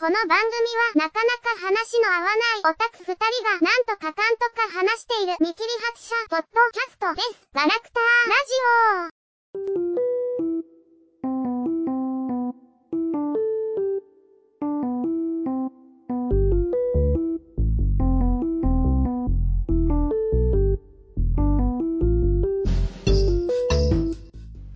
[0.00, 0.32] この番組
[0.96, 7.46] はなかなか話の合わないオタク二人がなんとかかんとか話している見切り発車ポッドキャストです。
[7.52, 8.54] ガラクターラジ
[9.16, 9.20] オ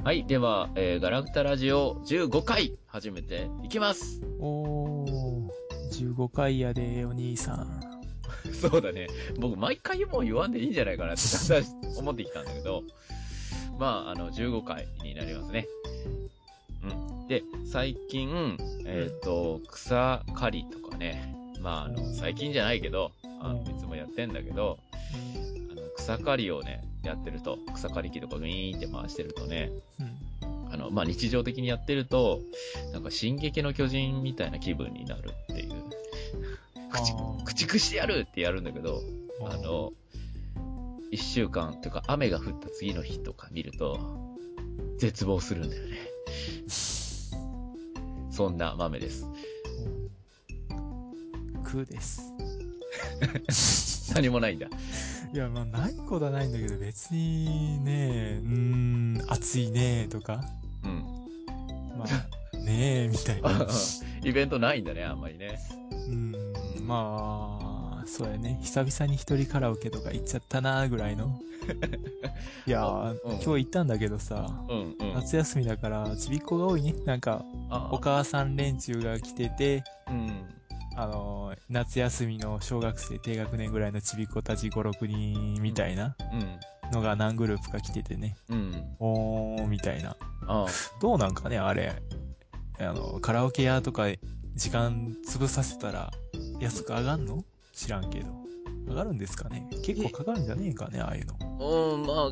[0.05, 0.27] はい。
[0.27, 4.21] では、えー、ガラクタラジオ15回始めていきます。
[4.39, 4.74] おー、
[5.95, 7.81] 15回やで、お兄さん。
[8.53, 9.07] そうだね。
[9.39, 12.83] 僕、毎回もう言わんでいいんじゃないかなって、だんだん思ってきたんだけど、
[13.79, 15.67] まあ、あの、15回になりますね。
[16.83, 17.29] うん。
[17.29, 24.79] で、最近、えっ、と、草刈りとかね、まあ、あの、最近じゃないけど、あの、いつもやってんだけど、
[25.73, 29.71] あの、草刈りをね、やってると、草刈り機とかウィーンって回してるとね、
[30.01, 30.54] うん。
[30.75, 32.41] あの、まあ、日常的にやってると、
[32.93, 35.85] なんか、進撃の巨人みたいな気分になるっていう。
[37.45, 39.01] 駆逐してやるってやるんだけど、
[39.49, 39.93] あの、
[41.11, 43.99] 一週間というか雨が降った次の日とか見ると、
[44.99, 45.99] 絶望するんだよね。
[48.31, 49.27] そんな豆です。
[51.63, 52.33] 空です。
[54.15, 54.69] 何もないんだ。
[55.33, 60.45] いや、まあ、ないことはないんだけど、別にね、うーん、暑いねとか、
[62.65, 63.67] ねえ、みたいな。
[64.23, 65.59] イベントないんだね、あんまりね。
[66.09, 66.33] うん、
[66.87, 68.59] まあ、そうやね。
[68.63, 71.39] 久々に一人カラオケとか行っちゃったなぐらいの。
[72.67, 75.15] いやー、うん今日行ったんだけどさ、うんうん。
[75.15, 76.95] 夏休みだから、ちびっ子が多いね。
[77.05, 80.44] なんか、あお母さん連中が来てて、うん。
[80.97, 86.93] あのー夏休みの小学生低学年ぐらいのちびっ子たち5、6人みたいなうん。
[86.93, 88.37] のが何グループか来ててね。
[88.51, 88.85] うん。
[88.99, 90.17] おー、みたいな。
[90.47, 90.67] あ
[91.01, 91.95] どうなんかね、あれ。
[92.79, 94.05] あの、カラオケ屋とか
[94.55, 96.11] 時間潰させたら
[96.61, 97.43] 安く上がんの？
[97.73, 98.27] 知らんけど。
[98.87, 99.67] 上がるんですかね？
[99.83, 101.95] 結構かかるんじゃねえかね、ああいうの。
[101.95, 102.31] うん、まあ、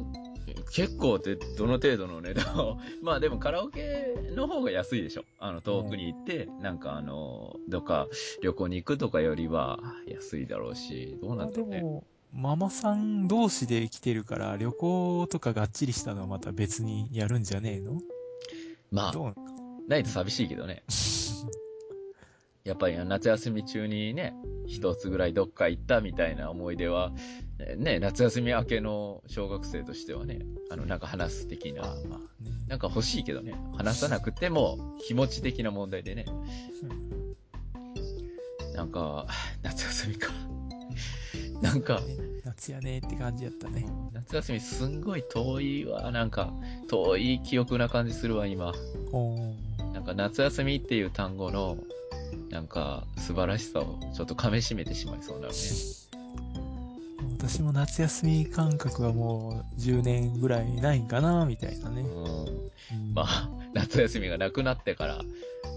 [0.74, 2.78] 結構ってどの程度の値段を。
[3.02, 5.24] まあでもカラオケの方が安いでしょ。
[5.38, 8.08] あの、遠くに行って、なんかあの、どっか
[8.42, 11.76] 旅行に行くとかよりは安いだろうし、どうなんだろうね。
[11.78, 18.00] でも、ママさん同士で来てるから、旅行とかがっちりしたのはまた別にやるんじゃねえの？
[18.90, 19.34] まあ、どう？
[19.88, 20.82] ないと寂しいけどね。
[22.64, 24.34] やっぱり夏休み中にね、
[24.66, 27.12] 一つぐらいどっか行ったみたいな思い出は、
[27.76, 30.40] ね、夏休み明けの小学生としてはね、
[30.70, 32.20] あの、なんか話す的なまあ。
[32.68, 36.24] なんか欲しいけどね、話さなくても気持ち的な問題でね。
[38.74, 39.26] なんか、
[39.62, 40.32] 夏休みか。
[41.60, 43.86] なんか、ね夏やねって感じやったね。
[44.12, 46.52] 夏休みすんごい遠いわ、なんか、
[46.88, 48.72] 遠い記憶な感じするわ、今。
[49.92, 51.76] なんか夏休みっていう単語の、
[52.50, 55.58] なんか素晴らしさをちょっと噛み締めてしまいそうなるね。
[57.38, 62.02] 私も夏休み感覚はもう10年ぐらいないんかな、みたいなね。
[62.02, 62.24] うん。
[62.24, 65.20] うんまあ、 夏休みがなくなってから、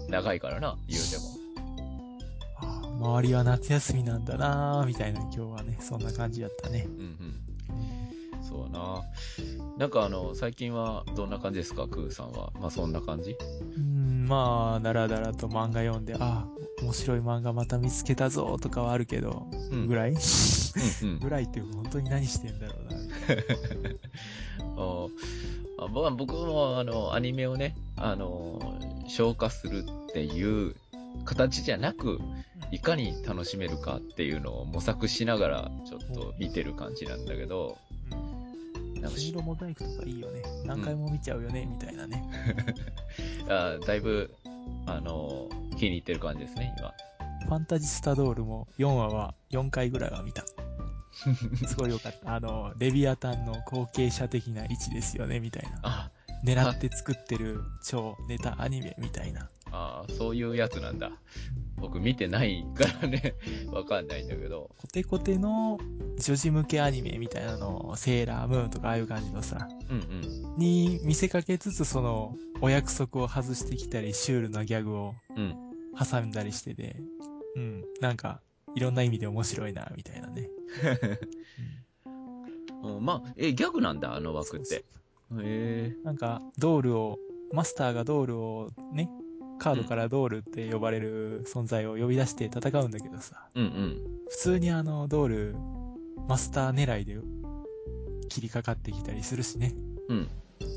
[0.08, 1.24] 長いからな、言うても。
[2.58, 6.86] あー周りは夏休みなんだなみたいな今日はね、そんな感じやったね。
[6.86, 7.42] うんうん。
[8.48, 9.02] そうな。
[9.76, 12.52] なんかあの、最近はどんな感じですか、クーさんは。
[12.60, 13.36] まあそんな感じ？
[13.76, 13.95] うん、
[14.26, 16.46] まあ、だらだらと漫画読んで、あ
[16.82, 19.86] 面白い漫画また見つけたぞとかはあるけど、うん。
[19.86, 20.10] ぐらい？
[20.12, 20.18] うん
[21.08, 21.18] うん。
[21.22, 22.98] ぐらいって本当に何してんだろうな、
[25.78, 28.78] みた僕もあの、アニメをね、あの、
[29.08, 30.74] 消化するっていう
[31.24, 32.18] 形じゃなく、
[32.72, 37.78] いかに楽しめるかっていうのを模索しながらちょっと見てる感じなんだけど、
[39.00, 40.42] なんかし色モザイクとかいいよね。
[40.64, 42.22] 何回も見ちゃうよね、みたいなね。
[43.48, 44.34] あだいぶ、
[44.86, 46.92] あの、気に入ってる感じですね、今。
[47.46, 50.44] ファンタジスタドールも4話は4回ぐらいは見た。
[51.66, 52.34] すごいよかった。
[52.34, 55.80] あの、レビアタンの後継者的な位置ですよね、みたいな。
[55.82, 56.10] あ
[56.44, 59.48] 狙って作ってる超ネタアニメみたいな。
[59.72, 61.12] あ、そういうやつなんだ。
[61.78, 63.34] 僕見てないからね、
[63.70, 64.70] わかんないんだけど。
[64.78, 65.78] コテコテの
[66.18, 70.56] 女児向けアニメみたいなのを、セーラームーンとかああいう感じのさ、うんうん。
[70.56, 75.54] に見せかけつつその、お約束を外してきたり、シュールなギャグをうん。
[75.98, 76.96] 挟んだりしてて、
[77.56, 78.42] うん、なんか、
[78.74, 80.50] いろんな意味で面白いな、みたいなね。
[82.84, 84.76] うんまあ、え、ギャグなんだ、あの枠って。
[84.76, 84.84] へ
[85.34, 85.96] え。
[86.04, 87.18] なんか、ドールを、
[87.52, 89.08] マスターがドールをね、
[89.58, 94.00] カードからドールって呼ばれる存在を呼び出して戦うんだけどさ、うんうん。
[94.28, 95.56] 普通にあの、ドール、
[96.28, 97.18] マスター狙いで
[98.28, 99.74] 切りかかってきたりするしね。
[100.08, 100.28] うん。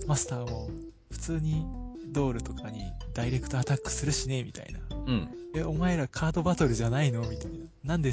[0.07, 0.69] マスターも
[1.11, 1.65] 普通に
[2.07, 2.81] ドールとかに
[3.13, 4.79] ダイレクトアタックするしね、みたいな。
[5.07, 5.29] うん。
[5.55, 7.21] え、お前らカードバトルじゃないの？
[7.21, 7.65] みたいな。
[7.83, 8.11] なんで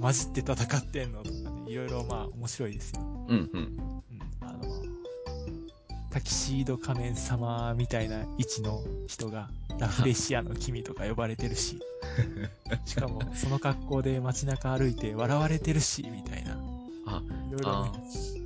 [0.00, 1.22] 混じって戦ってんの？
[1.22, 3.00] とかね、いろいろまあ面白いですよ。
[3.28, 4.02] うん、うん。
[6.16, 11.78] タキシード仮面様みたいな位置の人が、ラフレシアの君とか呼ばれてるし、
[12.86, 16.58] しかもその格好で街中歩いて笑われてるし、みたいな。
[17.04, 17.92] あ、いろいろあね、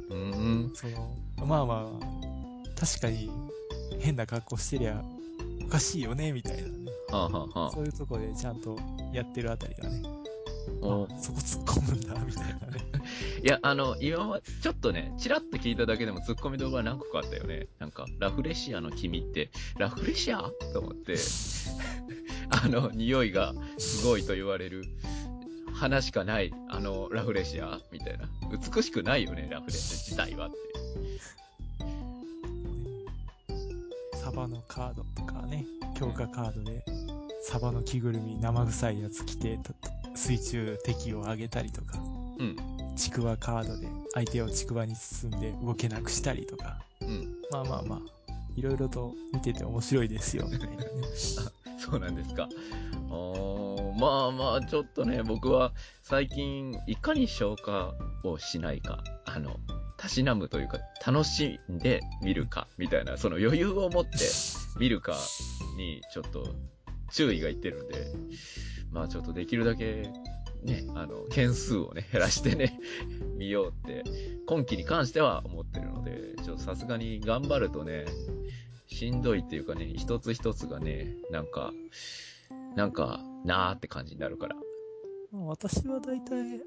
[0.09, 0.35] うー
[0.73, 0.73] ん。
[0.75, 1.15] その、
[1.47, 3.31] まあまあ、確かに
[4.01, 5.05] 変な格好してりゃ
[5.65, 6.91] おかしいよね、みたいなね。
[7.11, 8.77] はあ、はあはあそういうとこでちゃんと
[9.13, 10.03] やってるあたりがね、
[11.21, 12.91] そこ突っ込むんだ、みたいなね。
[13.43, 17.69] いや、あの、今は、ちょっとね、チラッと聞いただけでもツッコミ動画何個かあったよね。
[17.79, 20.51] なんか、ラフレシアの君って、ラフレシア？
[20.73, 21.17] と思って、
[22.51, 24.85] あの、匂いがすごいと言われる、
[25.75, 27.81] 花しかない、あの、ラフレシア？
[27.93, 28.29] みたいな。
[28.75, 30.57] 美しくないよね、ラフレシア自体はって。
[34.19, 35.67] サバのカードとかね、
[35.99, 36.85] 強化カードで、
[37.43, 39.73] サバの着ぐるみ生臭いやつ着て、た
[40.21, 41.99] 水中敵を上げたりとか、
[42.39, 42.57] うん。
[42.95, 47.35] ちくわカードで相手をちくわに包んで動けなくしたりとか、うん。
[47.51, 50.91] まあまあまあ、いろいろと見てて面白いですよ、みたいなね。
[51.79, 52.49] そうなんですか。
[53.99, 55.73] まあまあ、ちょっとね、僕は
[56.03, 59.57] 最近、いかに消化をしないか、あの、
[59.97, 64.11] たしなむというか、楽しんで見るか、みたいな、その余裕を持って
[64.79, 65.17] 見るか
[65.77, 66.55] に、ちょっと
[67.11, 68.13] 注意がいってるんで、
[68.91, 70.11] まあちょっとできるだけ、
[70.63, 72.79] ね、あの、件数をね、減らしてね、
[73.37, 74.05] 見ようって、
[74.47, 78.07] 今期に関しては思ってるので、ちょっとさすがに頑張るとね、
[78.87, 81.73] しんどいっていうかね、一つ一つがね、なんか、
[82.77, 84.57] なんか、なーって感じになるから。
[85.33, 86.61] まあ私は大体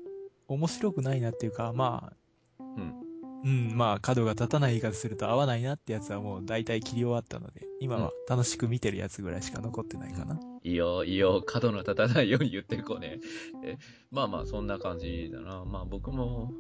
[0.48, 2.14] 面白くないなっていうか、ま
[2.60, 3.03] あ、うん。
[3.44, 10.40] うん、まあ角が立たない言い方すると合わないなってやつはもう大体切り終わったので、今は楽しく見てるやつぐらいしか残ってないかな。
[10.64, 13.20] いいよ、いいよ、角の立たないように言ってる子ね。
[13.66, 13.78] え
[14.12, 15.66] まあまあ、そんな感じだな。
[15.66, 16.54] まあ僕も、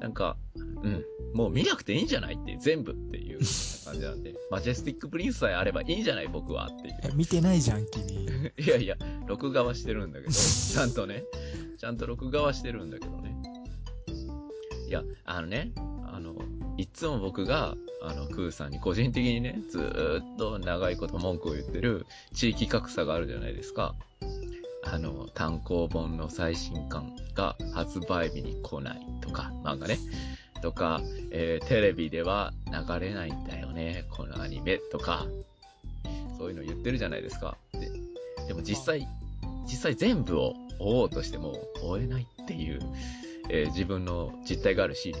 [0.00, 1.04] なんか、うん、
[1.34, 3.40] もう見なくていいんじゃないって全部っていう
[3.84, 6.94] 感じなんで、 マジェスティックプリンスさえあればいいんじゃない僕はっていう。
[7.02, 8.26] え見てないじゃん、君。
[8.58, 8.96] いやいや、
[9.26, 11.24] 録画はしてるんだけど、ちゃんとね、
[11.78, 13.36] ちゃんと録画はしてるんだけどね。
[14.86, 15.72] いや、あのね、
[16.82, 23.94] いつも僕が、あの、クーさんに個人的にね、ずっと長いこと文句を言ってる地域格差があるじゃないですか。
[24.82, 29.96] あの、単行本の最新刊が発売日に来ないとか、漫画ね。
[30.60, 31.00] とか、
[31.30, 35.28] えーテレビでは流れないんだよね、このアニメとか、
[36.36, 37.56] そういうの言ってるじゃないですか。
[37.74, 37.92] で
[38.48, 39.06] でも実際、
[39.66, 42.80] 実際全部を追おうとしても追えないっていう、
[43.50, 45.14] えー自分の実態があるし、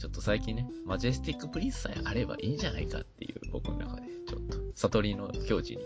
[0.00, 5.84] ちょっと最近ね、マジェスティックプリンスさえあればいいんじゃないかっていう僕の中で、ちょっと悟りの境地に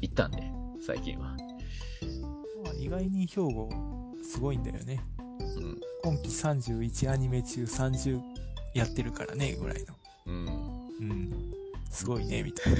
[0.00, 0.42] 行ったんで、
[0.84, 1.36] 最近は。
[2.64, 3.70] まあ意外に兵庫、
[4.24, 5.00] すごいんだよね。
[5.20, 5.80] うん。
[6.02, 8.20] 今季31アニメ中30
[8.74, 9.94] やってるからね、ぐらいの。
[10.26, 10.88] うん。
[10.98, 11.52] うん。
[11.88, 12.78] すごいね、みたいな。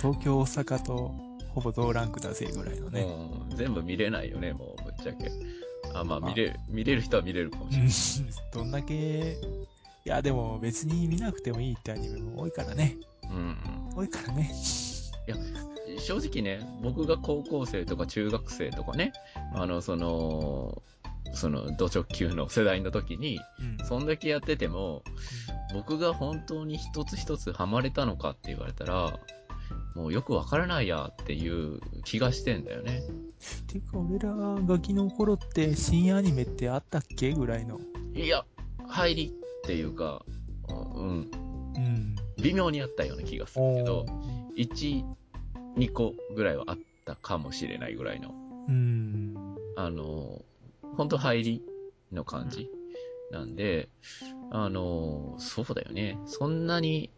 [0.00, 1.12] 東京、大阪と
[1.48, 3.04] ほぼ同ランクだぜ、ぐらいのね。
[3.56, 5.32] 全部見れないよね、もうぶっちゃけ。
[5.94, 7.88] あ、まあまあ見れる、見れる人は見れるかもしれない。
[7.88, 9.38] うんどんだけ、
[10.08, 12.96] いや、でも別に見なくてもいいってアニメも多いからね。
[13.24, 13.56] うん。
[13.94, 14.50] 多いからね。
[16.00, 19.12] 正直ね、僕が高校生とか中学生とかね、
[19.54, 20.82] あの、その、
[21.34, 23.38] その、土直球の世代の時に、
[23.78, 23.86] うん。
[23.86, 25.02] そんだけやってても、
[25.74, 29.18] 僕が本当に一つ一つハマれたのかって言われたら、
[29.94, 33.02] もうよくわからないやっていう気がしてんだよね。
[33.66, 37.80] てか、俺らガキの頃って新アニメってあったっけぐらいの。
[38.14, 38.44] いや、
[38.86, 39.30] 入りっ
[39.62, 40.24] ていうか、
[40.68, 41.30] うん、
[41.76, 42.16] うん。
[42.40, 44.06] 微妙にあったような気がするけどお、
[44.56, 45.04] 1、
[45.76, 48.30] 2個ぐらいはあったかもしれないぐらいの、
[48.68, 49.34] うん。
[49.76, 50.42] あの、
[50.96, 51.62] 本当入り
[52.12, 52.70] の感じ
[53.30, 53.88] なんで、
[54.50, 56.18] あの、そうだよね。
[56.26, 57.17] そんなに、あ、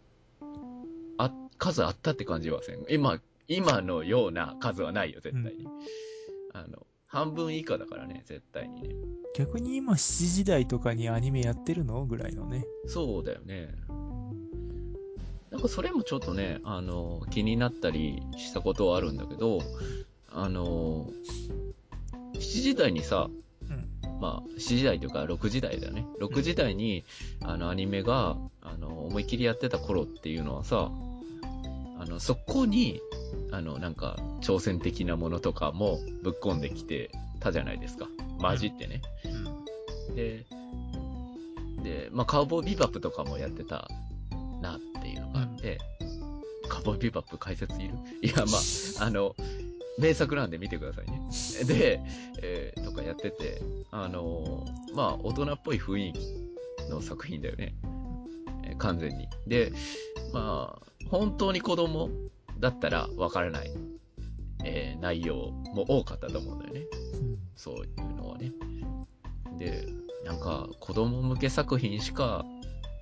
[1.61, 2.85] 数あったって感じはせん。
[2.89, 5.67] 今、今のような数はないよ、絶対に。
[6.53, 8.95] あの、半分以下だからね、絶対にね。
[9.37, 12.65] 逆に今7時台とかにアニメやってるのぐらいのね。
[12.87, 13.69] そうだよね。
[15.51, 19.61] なんかそれもちょっとね、あの、気になったりしたことはあるんだけど、
[20.33, 21.11] あの、
[22.35, 23.29] 7時台にさ、
[23.69, 24.21] うん。
[24.21, 26.07] まあ、7時台というか6時台だよね。
[26.21, 27.05] 6時台に、
[27.43, 30.91] あの、アニメが、あの、思いっきりやってた頃っていうのはさ、
[32.01, 33.01] あの、そこに、
[33.53, 38.09] あの、なんか、挑戦的なものとかもぶっ込んできてたじゃないですか。
[38.41, 39.03] 混じってね。
[40.15, 40.47] で、
[41.83, 43.89] で、まあ、カウボーイビバップとかもやってた
[44.63, 45.79] なっていうのがあって、
[46.69, 47.95] カカボーイビバップ解説いる？
[48.23, 48.59] いや、ま
[49.01, 49.37] あ、あの、
[49.99, 51.21] 名作なんで見てくださいね。
[51.67, 52.01] で、
[52.43, 57.75] えーとかやってて、あのーまあ、大人っぽい雰囲気の作品だよね。
[58.65, 59.29] えー完全に。
[59.47, 59.73] で、
[60.33, 62.11] まあ、本当に子供
[62.59, 63.71] だったらわからない、
[64.65, 66.81] えー内容も多かったと思うんだよね。
[67.15, 68.53] うんそういうのはね。
[69.59, 69.87] で、
[70.25, 72.45] なんか、子供向け作品しか、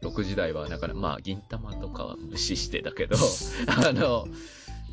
[0.02, 3.16] 6時台はなかなか、まあ、銀玉とかは無視してだけど、
[3.68, 4.26] あの、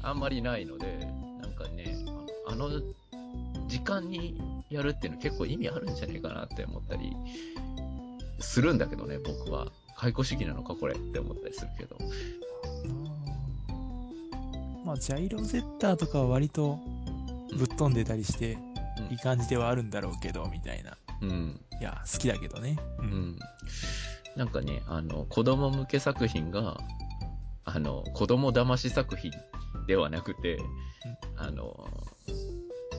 [0.04, 0.98] あんまりないので、
[1.42, 1.98] なんかね、
[2.48, 2.82] あの、あの
[3.68, 7.16] 時間にやるっていうの結構意味あるんじゃないかなって思ったり
[8.40, 9.72] するんだけどね、僕は。
[9.98, 11.98] 解雇主義なのか、これって思ったりするけど。
[14.96, 16.80] まあ、ジャイロゼッターとかは割と
[17.58, 18.76] ぶっ飛んでたりして、うん
[19.12, 20.98] いい感じではあるんだろうけど、みたいな。
[21.22, 21.60] うん。
[21.82, 22.78] いや、好きだけどね。
[23.00, 23.06] うう。
[23.06, 23.40] ん。
[24.38, 26.78] なんかね、あの、子供向け作品が、
[27.66, 29.32] あの、子供騙し作品
[29.86, 30.58] ではなくて、
[31.36, 31.90] あの、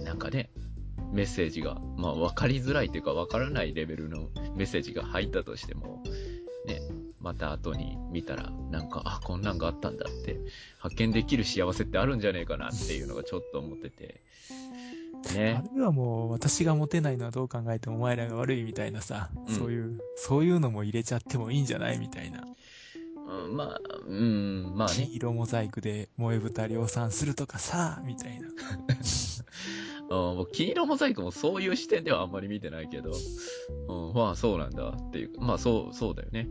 [0.04, 0.50] なんかね、
[1.12, 6.10] メッセージが、まあ、わかりづらいというか、わからないレベルのメッセージが入ったとしても、ね、
[7.26, 10.38] また後に見たら、なんか、あ、こんなんがあったんだって、
[10.78, 14.20] 発見できる幸せってあるんじゃねえかなっていうのがちょっと思ってて、
[15.30, 15.64] あね。
[15.74, 22.44] るいはもう、私がモテないのはどう考えてもお前らが悪いみたいなさ、うんそういう、そういうのも入れちゃってもいいんじゃないみたいな。
[23.28, 25.16] うん、まあ、うん、まあね黄。
[25.16, 28.48] 色モザイクで萌え豚量産するとかさ、みたいな。
[30.08, 33.12] うん、僕、金色モザイクもそういう視点ではあんまり見てないけど、
[33.88, 36.48] うん、まあそうなんだっていう、まあそう、そうだよね。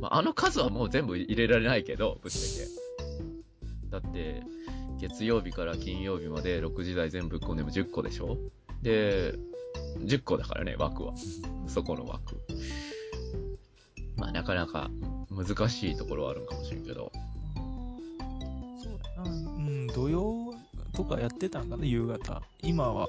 [0.00, 4.00] まああの数はもう全部入れられないけど、ぶっちゃけ。
[4.02, 4.42] だって、
[4.98, 8.36] 月曜日から金曜日まで6時台全部ぶっ込んでも10個でしょ？
[8.82, 9.34] で、
[10.00, 11.14] 10個だからね、枠は。
[11.66, 12.36] そこの枠。
[14.20, 14.90] まあなかなか
[15.30, 17.10] 難しいところはあるんかもしれんけど。
[18.82, 19.30] そうだな。
[19.30, 20.54] うん、土曜
[20.92, 22.42] とかやってたんかな、夕方。
[22.62, 23.08] 今は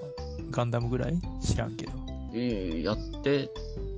[0.50, 1.92] ガンダムぐらい知らんけど。
[2.34, 3.50] えー、やって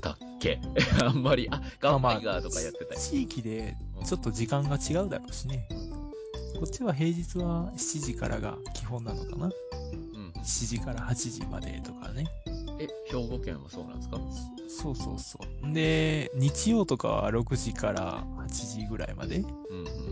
[0.01, 0.59] たっけ？
[1.03, 2.99] あんまり、あ、ガンマイガーとかやってたよ。
[2.99, 5.67] 地域でちょっと時間が違うだろうしね。
[6.59, 9.45] こっちは平日は7時からが基本なのかな。
[9.45, 9.51] うん。
[10.41, 12.25] 7時から8時までとかね。
[12.83, 14.19] え、兵庫県はそうなんですか？
[14.69, 15.73] そうそうそう。
[15.73, 18.47] で、日曜とかは6時から8
[18.81, 19.47] 時ぐらいまでうん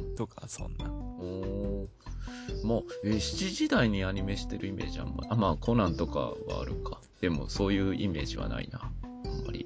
[0.07, 0.15] うん。
[0.15, 0.85] とか、そんな。
[0.91, 2.65] おー。
[2.65, 6.99] もう、えー7時台にアニメしてるイメージあんまあ、まあ、コナンとかはあるか。
[7.21, 8.81] でも、そういうイメージはないな。
[8.83, 9.65] あんまり。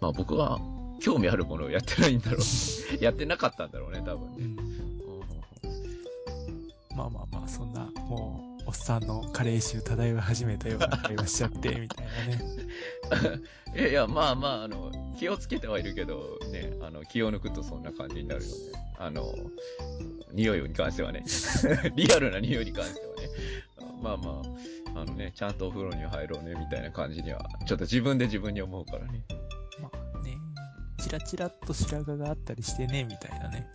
[0.00, 0.58] まあ、僕は、
[1.00, 2.40] 興味あるものをやってないんだろう。
[3.04, 4.36] やってなかったんだろうね、多分ね。
[4.38, 4.44] うん。
[4.44, 4.64] うん
[6.96, 7.83] まあまあまあ、そんな、
[8.74, 13.40] っさんの加齢臭漂い始めたような会話しちゃって、みたいなね。
[13.74, 18.54] い やいや、まあまあ、あの、気をつけてはいるけど、ね、あの、気を抜くとそんな感じになるよね。
[18.98, 19.34] あの、
[20.32, 21.24] 匂いに関してはね。
[21.96, 23.28] リアルな匂いに関してはね。
[24.02, 24.42] まあま
[24.94, 29.24] あ、あのね、ちゃんとお風呂に入ろうね、みたいな感じには、ちょっと自分で自分に思うからね。
[29.80, 30.36] まあね、
[30.98, 33.66] チラチラっと白髪があったりしてね、みたいなね。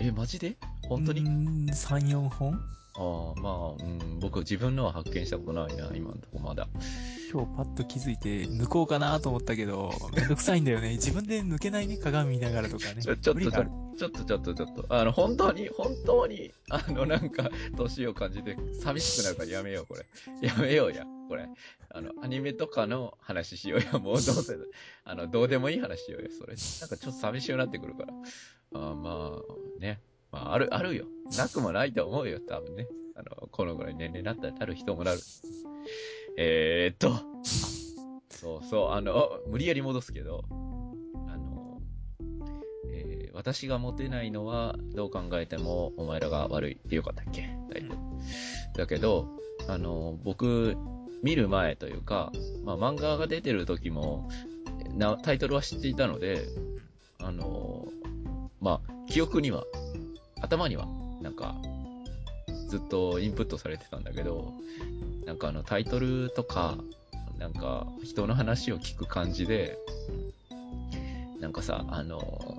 [0.00, 0.56] え、マジで？
[0.88, 2.60] 本当に、うーん、3、4本？
[2.98, 6.66] ああ、まあ、うん、僕自分のは発見したことないな、今のとこまだ。
[7.32, 10.92] 今日パッと気づいて抜こうかなと思ったけど、めんどくさいんだよね。
[10.96, 13.02] 自分で抜けないね、鏡見ながらとかね。
[13.02, 20.06] ちょ、ちょっと、ちょっと、ちょっと、ちょっと、あの、本当に、本当に、あの、なんか、年を感じて、寂しくなるからやめよう、これ。
[20.46, 21.48] やめようや、これ。
[21.90, 24.56] あの、アニメとかの話しようや、もうどうせ、
[25.04, 26.54] あの、どうでもいい話しようや、それ。
[26.80, 28.14] なんかちょっと寂しくなってくるから。
[28.72, 30.00] あーまあ、ね。
[30.36, 31.06] まあ、ある、あるよ。
[31.38, 32.86] なくもないと思うよ、多分ね。
[33.14, 35.20] あの、このぐらい年齢になったらなる人もなる。
[36.36, 37.12] えーっと、
[38.30, 40.44] そうそう、あの、無理やり戻すけど、
[41.28, 41.80] あの、
[42.92, 47.46] えー私がモテないのは、どう考えてもお前らが悪いってよかったっけ？
[47.70, 47.98] タイトル。
[48.74, 49.28] だけど、
[49.68, 50.74] あの、僕、
[51.22, 52.32] 見る前というか、
[52.64, 54.28] まあ、漫画が出てる時も、
[54.94, 56.46] な、タイトルは知っていたので、
[57.18, 57.86] あの、
[58.60, 59.64] まあ、記憶には、
[60.40, 60.86] 頭には、
[61.22, 61.54] なんか、
[62.68, 64.52] ずっとインプットされてたんだけど、
[65.24, 66.76] なんかあの、タイトルとか、
[67.38, 69.78] なんか、人の話を聞く感じで、
[71.40, 72.58] なんかさ、あの、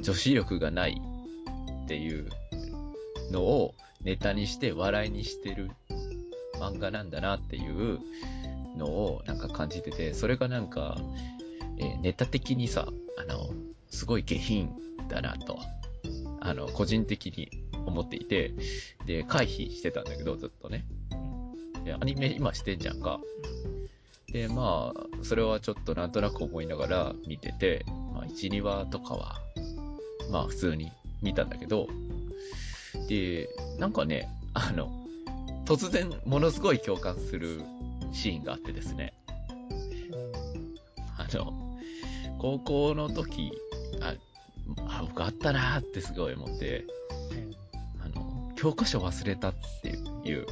[0.00, 1.00] 女子力がない
[1.84, 2.28] っていう
[3.30, 5.70] のをネタにして笑いにしてる
[6.60, 7.98] 漫画なんだなっていう
[8.76, 10.96] のをなんか感じてて、それがなんか、
[11.78, 13.50] えーネタ的にさ、あの、
[13.90, 14.70] すごい下品
[15.08, 15.58] だなと、
[16.48, 17.50] あの、個人的に
[17.86, 18.52] 思っていて、
[19.06, 20.86] で、回避してたんだけど、ずっとね。
[21.84, 23.20] で、アニメ今してんじゃんか。
[24.32, 29.36] で、まあ、それはちょっとなんとなく思いながら見てて、まあ、1、2話とかは、
[30.30, 30.90] まあ、普通に
[31.22, 31.86] 見たんだけど、
[33.08, 34.90] で、なんかね、あの、
[35.66, 37.60] 突然ものすごい共感する
[38.12, 39.12] シーンがあってですね。
[41.18, 41.52] あの、
[42.38, 43.52] 高校の時、
[44.00, 44.14] あ、
[44.88, 46.84] あ僕あったなーってすごい思って、
[48.00, 49.88] あの、教科書忘れたって
[50.28, 50.46] いう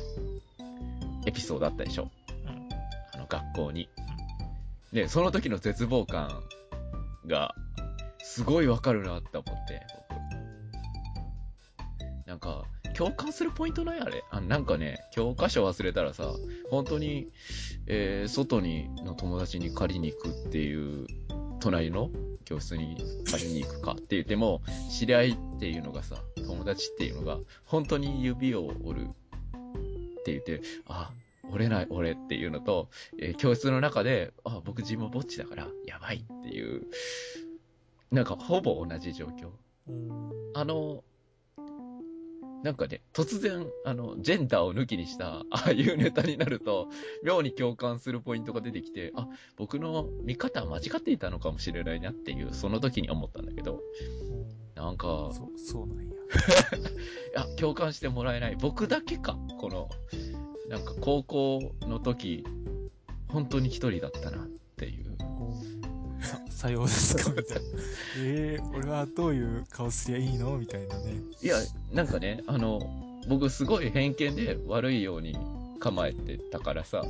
[1.27, 2.11] エピソードあったでしょ？
[2.29, 2.69] うん
[3.15, 3.89] あの、学校に。
[4.93, 6.43] で、その時の絶望感
[7.27, 7.55] が、
[8.23, 10.17] すごいわかるなって思って、僕。
[12.29, 14.01] なんか、共感するポイントない？
[14.01, 16.33] あれあなんかね、教科書忘れたらさ、
[16.71, 17.29] 本当に、
[17.87, 21.07] えー、外に、の友達に借りに行くっていう、
[21.61, 22.11] 隣の
[22.47, 22.97] 教室に
[23.31, 31.11] 借りに行くかって言っても、知り合いっていうのがさ、友達っていうのが、本当に指を折るって言って、あ、
[31.50, 32.88] 折れない俺っていうのと、
[33.21, 36.87] えー教室の中で、あ、僕自分ぼっちだから、やばいっていう、
[38.12, 39.50] なんかほぼ同じ状況。
[39.88, 41.05] うんあの、
[42.67, 46.89] なんかね、突然、あの、ジェンダーを抜きにした、ああいうネタになると、
[47.23, 53.83] 妙に共感するポイントが出てきて、あ、僕の見方は間違っていたのかもしれないなっていう、その時に思ったんだけど、
[54.75, 56.03] なんか、そう、そうなんや。
[56.11, 58.57] いや、共感してもらえない。
[58.57, 59.89] 僕だけか、この、
[60.69, 62.45] なんか高校の時、
[63.29, 64.47] 本当に一人だったなっ
[64.77, 65.17] ていう。
[66.23, 67.63] さ、 さようですかみたいな。
[68.19, 70.57] えー、俺はどういう顔すりゃいいの？
[70.59, 71.15] みたいなね。
[71.43, 71.57] いや、
[71.93, 72.81] なんかね、あの、
[73.29, 75.37] 僕すごい偏見で悪いように
[75.81, 77.05] 構えてたからさ、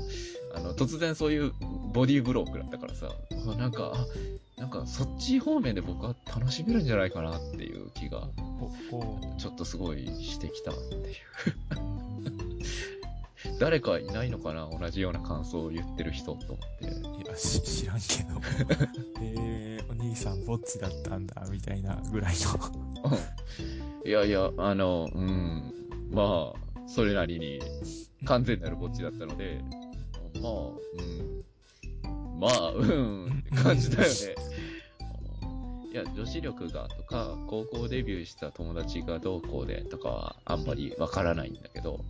[0.55, 1.53] あの、突然そういう
[1.93, 4.07] ボディーブロークだったからさ、あなんか、あ
[4.61, 8.29] なんかそっち方面で僕は楽しめるんじゃないかなっていう気が、
[9.39, 11.15] ちょっとすごいしてきたっていう。
[13.59, 17.25] 誰かいないのかな同じような感想を言ってる人と思って。
[17.25, 18.41] いや、し知らんけど。
[19.23, 23.17] えー、お兄さんぼっちだったんだ、みたいなぐらいの。
[24.05, 25.73] いやいや、あの、うん、
[26.11, 27.61] まあ、それなりに
[28.25, 29.61] 完全なるぼっちだったので、
[30.43, 30.53] まあ、
[32.05, 34.17] うん、まあ、うん、って感じだよね。
[35.93, 42.05] いや、女子力がとか、高校デビューした友達がどうこうでとかはあんまりわからないんだけど、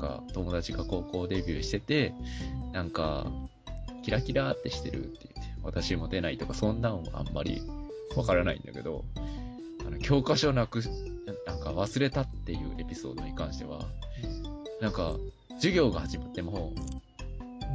[0.00, 2.14] か友達が高校デビューしてて、
[2.72, 3.26] なんか、
[4.02, 7.62] キラキラってしてるって言って、私も出ないとか、そんなんはあんまり
[8.16, 9.04] わからないんだけど、
[9.86, 10.82] あの、教科書なく、
[11.46, 13.84] なんか忘れたっていうエピソードに関しては、
[14.80, 15.16] なんか、
[15.56, 16.72] 授業が始まっても、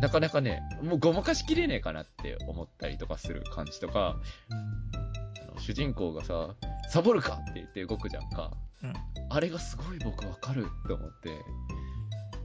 [0.02, 4.18] なかなかね、もうごまかしきれねえかなって思ったりとかする感じとか、
[4.50, 6.50] あの主人公がさ、
[6.90, 8.52] サボるかって言って動くじゃんか。
[8.84, 8.94] うん。
[9.30, 11.30] あれがすごい僕わかるって思って、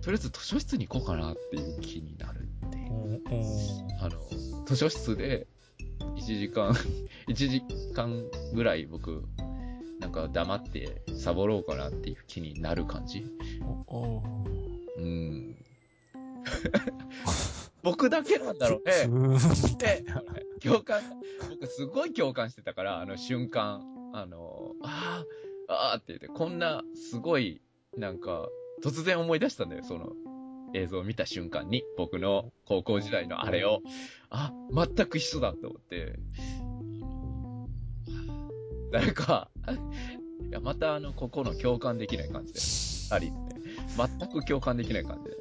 [0.02, 3.22] とりあえず図書室に行こうかなっていう気になるっていう。
[4.00, 5.46] あの、図書室で、
[6.16, 6.72] 1時間、
[7.28, 7.62] 1時
[7.94, 9.24] 間ぐらい僕、
[9.98, 13.26] なんか黙ってサボろうかなっていう気になる感じ。
[14.96, 15.56] うん。
[17.82, 19.08] 僕だけなんだろうふね。
[19.78, 20.22] で な。、
[20.62, 21.02] 共感、
[21.48, 23.82] 僕すごい共感してたから、あの瞬間、
[24.14, 25.24] あの、あ
[25.68, 27.60] あ、ああって言って、こんなすごい、
[27.96, 28.48] なんか、
[28.82, 30.12] 突然思い出したんだよ、その
[30.74, 33.80] 映像を見た瞬間に、僕の高校時代のあれを、
[34.30, 36.18] あ、全く一緒だと思って、
[38.92, 39.50] 誰か、
[40.48, 42.60] いや、またあの、ここの共感できない感じで、
[43.14, 43.56] ありって、
[43.96, 45.36] 全く共感できない感じでね。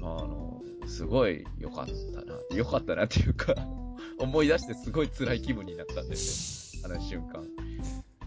[0.00, 3.54] まあ、あの、すごい良かったな、良かったなっていうか、
[4.18, 6.82] 思い出してすごい辛い気分になったんですよ。
[6.84, 7.46] あの瞬間。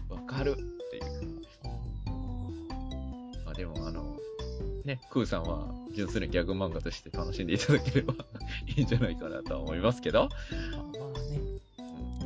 [0.08, 0.54] わかるっ
[0.90, 1.40] ていう。
[3.44, 4.09] まあでもあの、
[4.90, 8.14] ね、クーさんは純粋なギャグ漫画として楽しんでいただければ
[8.76, 10.28] いいんじゃないかなとは思いますけど。
[10.72, 11.38] まあまあね、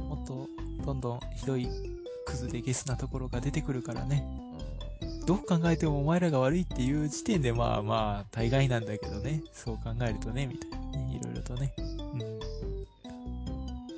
[0.09, 0.49] もっと
[0.87, 1.69] どんどんひどい
[2.25, 4.27] クズでゲスなところが出てくるからね。
[5.23, 9.43] うどう考えてもお前らが悪いっていう時点でまあまあ大概なんだけどね。
[9.53, 11.21] そう考えるとね、みたいなね。
[11.21, 11.75] いろいろとね。
[11.79, 12.19] うん。
[12.19, 12.21] ん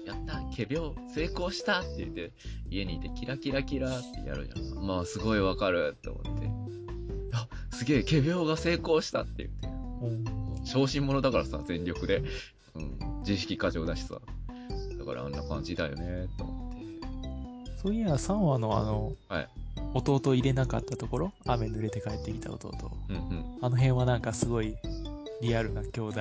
[0.04, 2.32] やった仮病成功したって言って、
[2.68, 4.84] 家にいてキラキラキラってやるじゃん。
[4.84, 6.66] まあすごいわかるって思って。
[7.76, 9.68] あ、すげえ仮病が成功したって言って。
[10.64, 12.22] 小心者だからさ、全力で。
[12.74, 13.20] うん。
[13.20, 14.20] 自意識過剰だしさ。
[14.98, 16.76] だからあんな感じだよね、と思って。
[17.82, 19.48] そういや、3話のあの、はい
[19.94, 22.72] 弟入れなかったところ、雨濡れて帰ってきた弟。
[23.08, 23.58] うんうん。
[23.62, 24.74] あの辺はなんかすごい
[25.42, 26.20] リアルな兄弟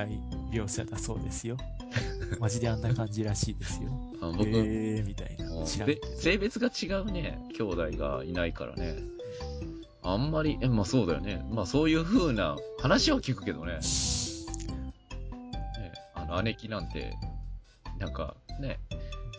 [0.51, 1.57] 描写だそうですよ。
[2.39, 3.89] マジであんな感じらしいですよ。
[4.21, 5.65] あ僕、えーみたいな。
[5.65, 8.97] 性別が違うね、兄弟がいないからね。
[10.05, 11.43] あんまり、え、まあそうだよね。
[11.49, 13.73] まあそういう風な話は聞くけどね。
[13.73, 13.79] ね
[16.13, 17.13] あの、姉貴なんて、
[17.99, 18.79] なんかね、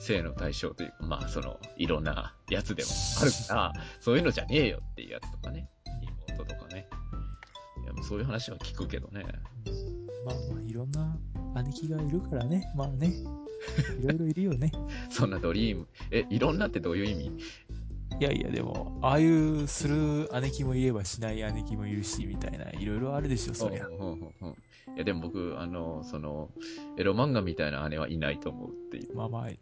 [0.01, 2.89] 性の対象というか、まあ、その、いろんなやつでも
[3.21, 5.69] あるから、そういうのじゃねえよっていうやつとかね。
[6.29, 6.89] 妹とかね。
[7.83, 9.25] いや、もうそういう話は聞くけどね。
[10.25, 11.17] まあまあ、いろんな
[11.55, 12.73] 兄貴がいるからね。
[12.75, 13.13] まあね。
[14.01, 14.71] いろいろいるよね。
[15.11, 15.89] そんなドリーム。
[16.11, 17.33] え、いろんなってどういう意味？
[18.19, 23.87] いやいや、でも、ああいうする姉貴もいればしない姉貴もいるし、みたいな、いろいろあるでしょ、そりゃ。
[23.87, 23.91] う。
[23.91, 24.95] んうんうんうん。
[24.95, 26.51] いや、でも僕、あの、その、
[26.97, 29.15] エロ漫画みたいな姉はいないと思うっていう。
[29.15, 29.59] まあまあ、いない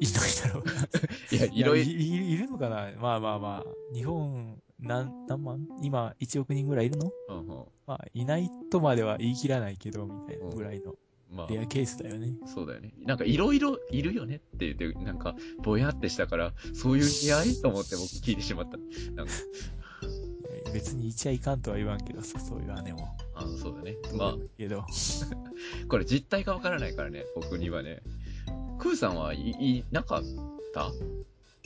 [0.00, 0.64] だろう。
[0.64, 0.72] な。
[1.30, 2.90] いや、いろいろ、いいいるのかな。
[2.98, 5.68] まあまあまあ、日本、何、何万？
[5.82, 7.12] 今、1億人ぐらいいるの？
[7.28, 7.64] うんうん。
[7.86, 10.94] まあ、いないとまでは言い切らないけど、みたいなぐらいの
[11.30, 12.32] まレアケースだよね。
[12.42, 12.92] あ、そうだよね。
[13.06, 18.76] なんか、いろいろいるよねって言って、なんか、ぼやってしたから、そういう似合いと思って僕聞いてしまった。
[19.14, 19.32] なんか、
[20.74, 23.08] 別にいちゃいかんとは言わんけどさ、そういう姉も。
[23.34, 23.96] あの、そうだね。
[24.16, 24.84] まあ、けど、
[25.88, 28.02] これ実態がわからないからね、僕にはね。
[28.78, 30.22] クーさんはい、いなかっ
[30.74, 30.90] た？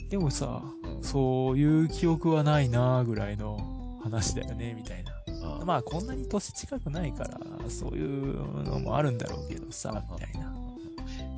[0.09, 1.03] でもさ、うん。
[1.03, 3.57] そういう記憶はないなぐらいの
[4.05, 5.11] 話だよね、みたいな。
[5.43, 7.39] あまあ、こんなに年近くないから、
[7.69, 10.53] そういうのもあるんだろうけどさ、みたいな。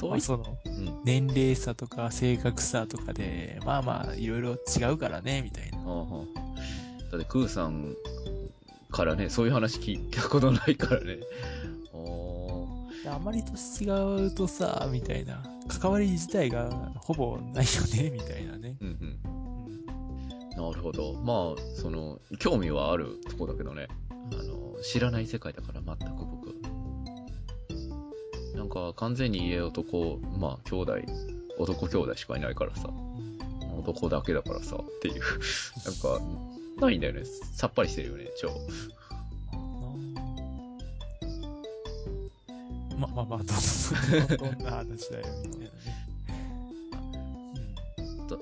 [0.05, 1.01] まあ、その、うん。
[1.05, 5.77] 年齢差とか性格差とかで、まあまあ、いろいろ違うからね、みたいな。
[7.11, 7.95] だって、クーさん
[8.91, 11.19] からね、そういう話聞いたことないからね。
[13.09, 15.41] あんまり年違うとさ、みたいな。
[15.67, 18.75] 関わり自体がほぼないよね、みたいなね。
[18.81, 19.16] うんうん。
[20.69, 21.13] なるほど。
[21.13, 23.87] まあ、その、興味はあるとこだけどね。
[24.09, 26.53] あの、知らない世界だから全く僕。
[28.55, 30.97] なんか、完全に家男、まあ、兄弟、
[31.57, 32.89] 男兄弟しかいないからさ。
[33.77, 35.21] 男だけだからさ、っていう。
[35.85, 36.19] なんか、
[36.81, 37.23] ないんだよね。
[37.55, 38.49] さっぱりしてるよね、超。
[42.97, 45.67] まあまあまあ、どんな話だよ、みたいな。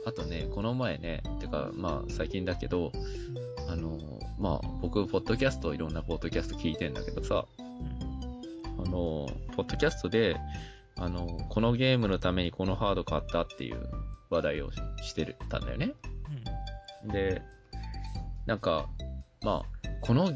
[0.05, 2.91] あとね、この前ね、てか、まあ、最近だけど、
[3.67, 3.97] あの、
[4.37, 8.85] まあ、僕、ポッドキャスト、いろんなポッドキャスト聞いてんだけどさ、うん。
[8.85, 10.37] あの、ポッドキャストで、
[10.97, 13.89] あの、このゲームのためにこのハード買ったっていう
[14.29, 15.93] 話題をししてたんだよね。
[17.11, 17.41] で、
[18.45, 18.87] なんか、
[19.41, 20.31] まあ、この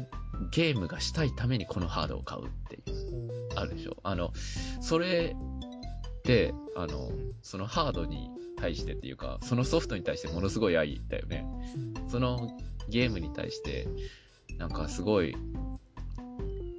[0.50, 3.58] ゲームがしたいためにこのハードを買うっていう、うん。
[3.58, 3.96] あるでしょ。
[4.02, 4.32] あの、
[4.80, 5.36] それ
[6.30, 7.10] で、あの、
[7.42, 11.44] そのハードに対してっていうか、そのソフトに対してものすごい愛だよね。
[12.06, 12.56] その
[12.88, 13.88] ゲームに対して、
[14.56, 15.34] なんかすごい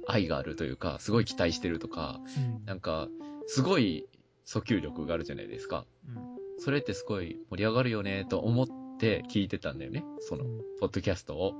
[0.08, 2.64] 愛があるというか、すごい期待してるとか、うん。
[2.64, 3.08] なんか、
[3.46, 4.06] すごい
[4.46, 5.84] 訴求力があるじゃないですか。
[6.08, 6.16] うん。
[6.56, 8.66] それってすごい盛り上がるよねと思っ
[8.98, 10.02] て聞いてたんだよね。
[10.20, 10.44] その、
[10.80, 11.52] ポッドキャストを。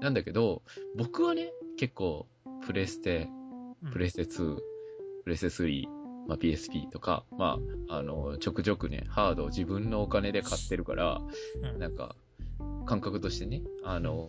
[0.00, 0.62] なんだけど、
[0.96, 2.26] 僕はね、結構、
[2.64, 3.28] プレステ、
[3.84, 3.90] うん。
[3.90, 4.56] プレステ2、
[5.24, 5.99] プレステ3、
[6.30, 11.20] まあ、PSP とか、まあ、あの、ちょくちょくね、ハードを自分のお金で買ってるから、
[11.60, 12.14] うんなんか、
[12.86, 14.28] 感覚としてね、あの、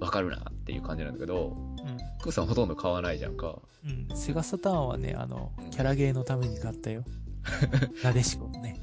[0.00, 1.58] わかるなっていう感じなんだけど、
[2.22, 3.58] クーさんほとんど買わないじゃんか。
[3.84, 4.06] うん。
[4.10, 4.16] うん。
[4.16, 7.04] セガサターンはね、あのうん、キャラゲーのために買ったよ。
[8.02, 8.80] なでしこのね。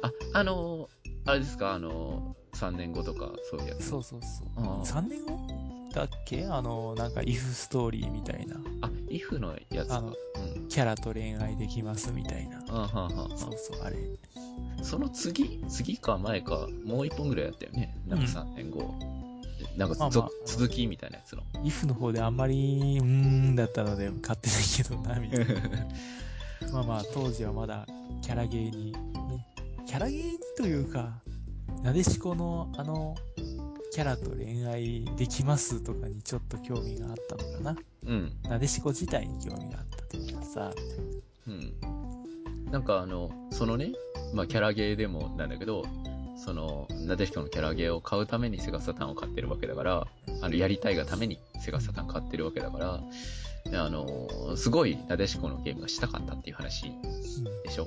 [0.00, 0.88] あ、あの、
[1.26, 3.86] あれですか、あの、3年後とか、そういうやつ。
[3.86, 4.48] そうそうそう。
[4.56, 5.38] あー3年後
[5.92, 6.46] だっけ？
[6.46, 8.56] あの、なんか、イフストーリーみたいな。
[8.80, 10.12] あ、イフのやつの
[10.56, 10.68] うん。
[10.68, 12.60] キャラと恋愛できますみたいな。
[12.68, 13.96] あはんはんはんそうそう、あれ。
[14.82, 17.96] その次、次か前か、もう一本ぐらいやったよね。
[18.08, 18.92] なんかうん3年後。
[19.76, 21.42] なんかまあまあぞ続きみたいなやつの。
[21.62, 25.54] イフの方であんまり、うーんだったので買ってないけどな、みたいな。
[26.72, 27.86] まあまあ、当時はまだ
[28.20, 29.46] キャラゲーに、ね、
[29.86, 31.20] キャラゲーにというか、
[31.84, 33.14] なでしこのあの、
[33.94, 37.76] キャラと恋愛できますとかにちょっと興味があったのかな。
[38.08, 38.32] うん。
[38.42, 40.72] なでしこ自体に興味があったというかさ、
[41.46, 42.72] うん。
[42.72, 43.92] なんかあの、そのね、
[44.32, 45.84] まあキャラゲーでもなんだけど、
[46.44, 50.08] その、なでしこのキャラゲーを買うためにセガサターンを買ってるわけだから、
[50.42, 53.00] あの、やりたいがためにセガサターン買ってるわけだから、
[53.70, 57.86] であの、すごいなでしこのゲームがしたかったっていう話うんでしょ。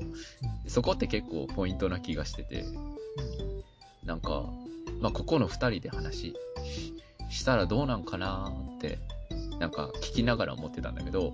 [0.67, 2.63] そこって結構ポイントな気がしてて、
[4.06, 4.46] なんか、
[5.00, 6.36] まあ、ここの二人で話し
[7.30, 9.00] したらどうなんかなーって、
[9.60, 11.34] なんか聞きながら思ってたんだけど、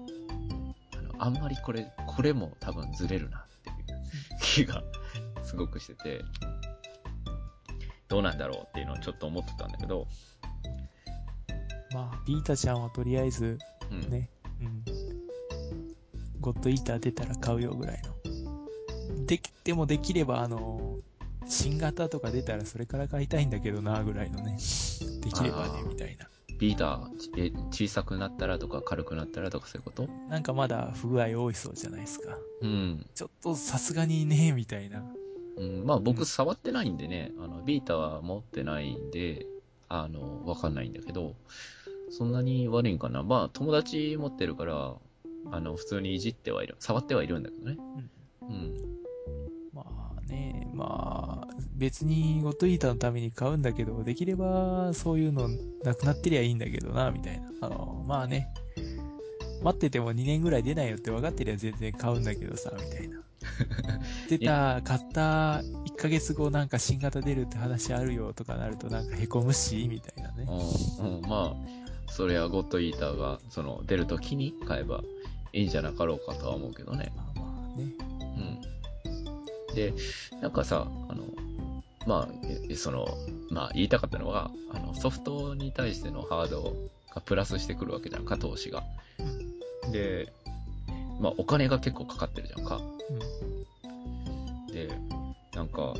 [0.97, 4.83] あの、あんまりこれ、これも多分ずれるなっていう気が
[5.43, 6.21] すごくしてて、
[8.07, 10.07] どうなんだろうっていうのをちょっと思ってたんだけど、
[11.93, 13.59] まあ、ビータちゃんはとりあえず、
[13.91, 14.09] うん。
[14.09, 14.29] ね、
[14.61, 14.83] うん。
[16.41, 19.25] ゴッドイーター出たら買うよぐらいの。
[19.25, 20.97] でき、でもできればあの、
[21.47, 24.57] 新型とか出たらそれから買いたいんだけどな、ぐらいのね。
[25.21, 26.27] できればねみたいな。
[26.59, 30.07] ビーター、え、小さくなったらとか軽くなったらとかそういうこと？
[30.29, 32.37] なんかまだ不具合多いそうじゃないですか。
[32.61, 33.05] うん。
[33.15, 35.03] ちょっとさすがにね、みたいな。
[35.57, 39.45] うん、まあ僕触ってないんでね、あの、ビータは持ってないんで、
[39.89, 41.35] あの、わかんないんだけど、
[42.09, 43.23] そんなに悪いんかな。
[43.23, 44.95] まあ友達持ってるから、
[45.51, 46.75] あの、普通にいじってはいる。
[46.79, 47.77] 触ってはいるんだけどね。
[48.43, 48.49] うん。
[48.49, 48.92] まあね、
[50.83, 55.47] まあ、別にゴッドイーターのために買うんだけど、できればそういうの
[55.83, 57.49] なくなってりゃいいんだけどな、みたいな。
[57.61, 58.49] あの、まあね、
[59.63, 63.21] 待ってても2年ぐらい出ないよって分かってりゃ全然買うんだけどさ、みたいな。
[64.29, 70.45] 出た、買った1ヶ月後なんか新型出るって話あるよとかなるとなんか凹むし、みたいなね。
[70.99, 75.01] うん、うん、まあ、それはゴッドイーターが、その、出るときに買えば
[75.53, 77.13] いいんじゃなかろうかとは思うけどね。
[77.15, 78.13] まあまあね。
[79.73, 79.75] うん。
[79.75, 79.93] で、
[80.41, 81.25] なんかさ、あの、
[82.07, 82.35] まあ、
[82.69, 83.07] えその、
[83.49, 86.73] まあ言いたかったのは、あの、ソフトに対してのハード
[87.13, 88.83] がプラスしてくるわけじゃんか、投資が。
[89.91, 90.31] で、
[91.19, 92.81] まあお金が結構かかってるじゃんか。
[94.71, 94.89] で、
[95.53, 95.93] なんか、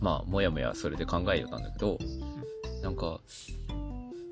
[0.00, 1.98] まあ、もやもやそれで考えよったんだけど、
[2.82, 3.20] なんか、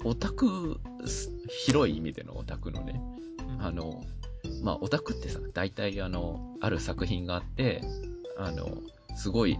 [0.04, 1.30] オタク、す
[1.66, 3.00] 広い意味でのオタクのね、
[3.58, 3.64] うん。
[3.64, 4.02] あの、
[4.62, 7.82] まあ、オタクってさ、大体あの、ある作品があって、
[8.36, 8.68] あの、
[9.16, 9.58] すごい、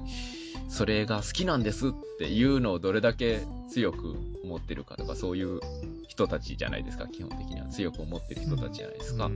[0.69, 5.61] それが好きなんですっていうのをどれだけ強く思ってるかとか、そういう
[6.09, 7.67] 人たちじゃないですか、基本的には。
[7.69, 9.31] 強く思ってる人たちじゃないですか。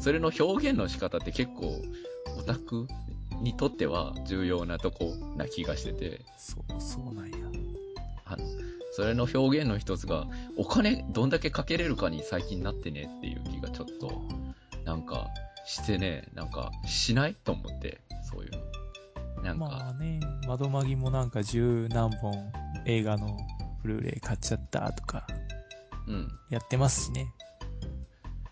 [0.00, 1.82] それの表現の仕方って結構、
[2.38, 2.86] オタク
[3.40, 7.36] にとっては重要なとこな気がしてて、そう、そうなんや。
[8.24, 8.44] あの、
[8.92, 14.22] それの表現の一つが、お金どんだけかけれるかに最近なってねっていう気がちょっと、
[14.86, 15.26] なんか、
[15.66, 18.50] してね、なんか、しないと思って、そういう
[19.36, 19.42] の。
[19.42, 22.32] なんまか、あね、窓マギもなんか十何本
[22.86, 23.36] 映画の
[23.82, 25.26] ブルーレイ買っちゃったとか
[26.06, 26.28] うん。
[26.50, 27.34] やってますしね。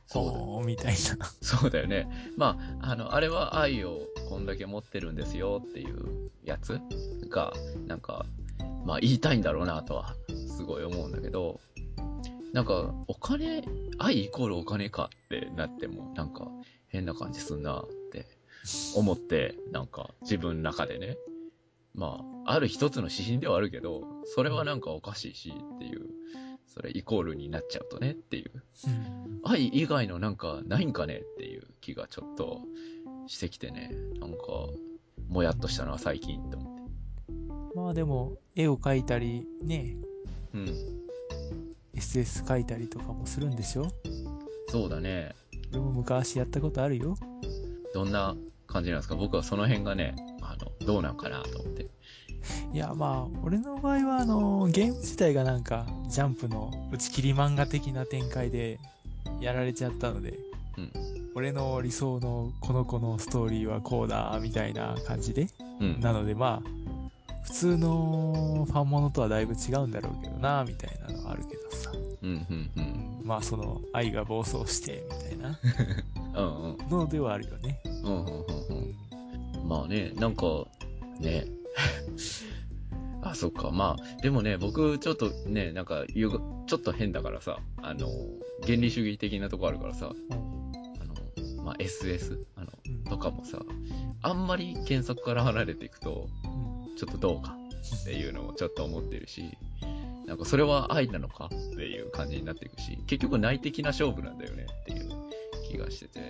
[0.07, 1.27] そうみたいな。
[1.41, 2.09] そうだよね。
[2.37, 6.81] まあ、あの、あれは愛をこんだけ持ってるんですよっていうやつ
[7.29, 7.53] が、
[7.87, 8.27] なんか、
[8.85, 10.15] まあ言いたいんだろうなとは、
[10.57, 11.61] すごい思うんだけど、
[12.55, 13.65] なんか、お金、
[13.99, 16.47] 愛イコールお金かってなっても、なんか、
[16.87, 18.29] 変な感じすんなって
[18.95, 21.17] 思って、なんか、自分の中でね。
[21.95, 26.07] まあ、ある一つの指針ではあるけど、それはなんかおかしいしっていう、
[26.69, 28.53] それイコールになっちゃうとねっていう。
[28.87, 32.63] うん愛以外のなんかないんかねっていう気がちょっと
[33.27, 33.91] してきてね。
[34.21, 34.37] なんか、
[35.29, 37.77] もやっとしたのは最近って思って。
[37.77, 39.97] まあでも、絵を描いたり、ね、
[40.55, 41.04] うん。
[41.97, 43.89] SS 描いたりとかもするんでしょ？
[44.69, 45.35] そうだね。
[45.73, 47.17] 俺も昔やったことあるよ。
[47.93, 49.15] どんな感じなんですか？
[49.15, 51.87] 僕はその辺がね、あの、どうなんかなと思って。
[52.73, 58.79] いや、まあ、俺の場合は、あの、ゲーム自体がなんか、ジャンプの打ち切り漫画的な展開で、
[59.41, 60.39] やられちゃったので、
[60.77, 60.93] うん
[61.37, 65.49] 俺の理想のこの子のストーリーはこうだ、みたいな感じで。
[65.81, 66.01] うん。
[66.01, 71.64] なので、まあ、普通のファンモノとはだいぶ違うんだろうけどな、みたいなのはあるけどさ。
[72.25, 72.81] うん、うん、う。
[72.81, 75.59] うんんまあ、その、愛が暴走して、みたいな
[76.41, 76.89] うん、うん。
[76.89, 77.81] のではあるよね。
[77.85, 79.67] うん、うん、うんううん。
[79.67, 80.67] んまあね、なんか、
[81.21, 81.47] ね。
[83.23, 83.71] あ、そっか。
[83.71, 88.09] まあ、でもね、僕、ちょっとね、なんか、ちょっと変だからさ、あの、
[88.63, 90.37] 原理主義的なとこあるからさ、うん
[91.01, 93.59] あの、まあ、SS、あの、うんとかもさ、
[94.23, 97.57] あんまり原作から離れていくと、うんちょっとどうか
[98.03, 99.51] っていうのもちょっと思ってるし、
[100.27, 101.47] なんかそれは愛なのか？
[101.47, 105.09] っていう感じになっていくし、結局内的な勝負なんだよねっていう
[105.71, 106.21] 気がしてて、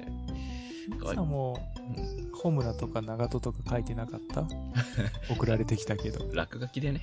[1.15, 4.47] さもうん、ホムラとか長門とか書いてなかった？
[5.33, 6.29] 送られてきたけど。
[6.35, 7.03] 落書きでね、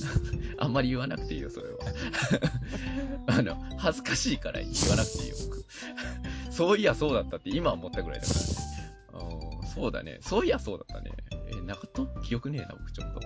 [0.58, 1.78] あんまり言わなくていいよ、それは。
[3.26, 5.64] あの、恥ずかしいから言わなくていいよ、僕。
[6.52, 9.58] そういやそうだったって今思ったぐらいだからね。
[9.74, 10.18] そうだね。
[10.22, 11.10] そういやそうだったね。
[11.48, 13.20] えー、中戸記憶ねえな、僕ちょっと。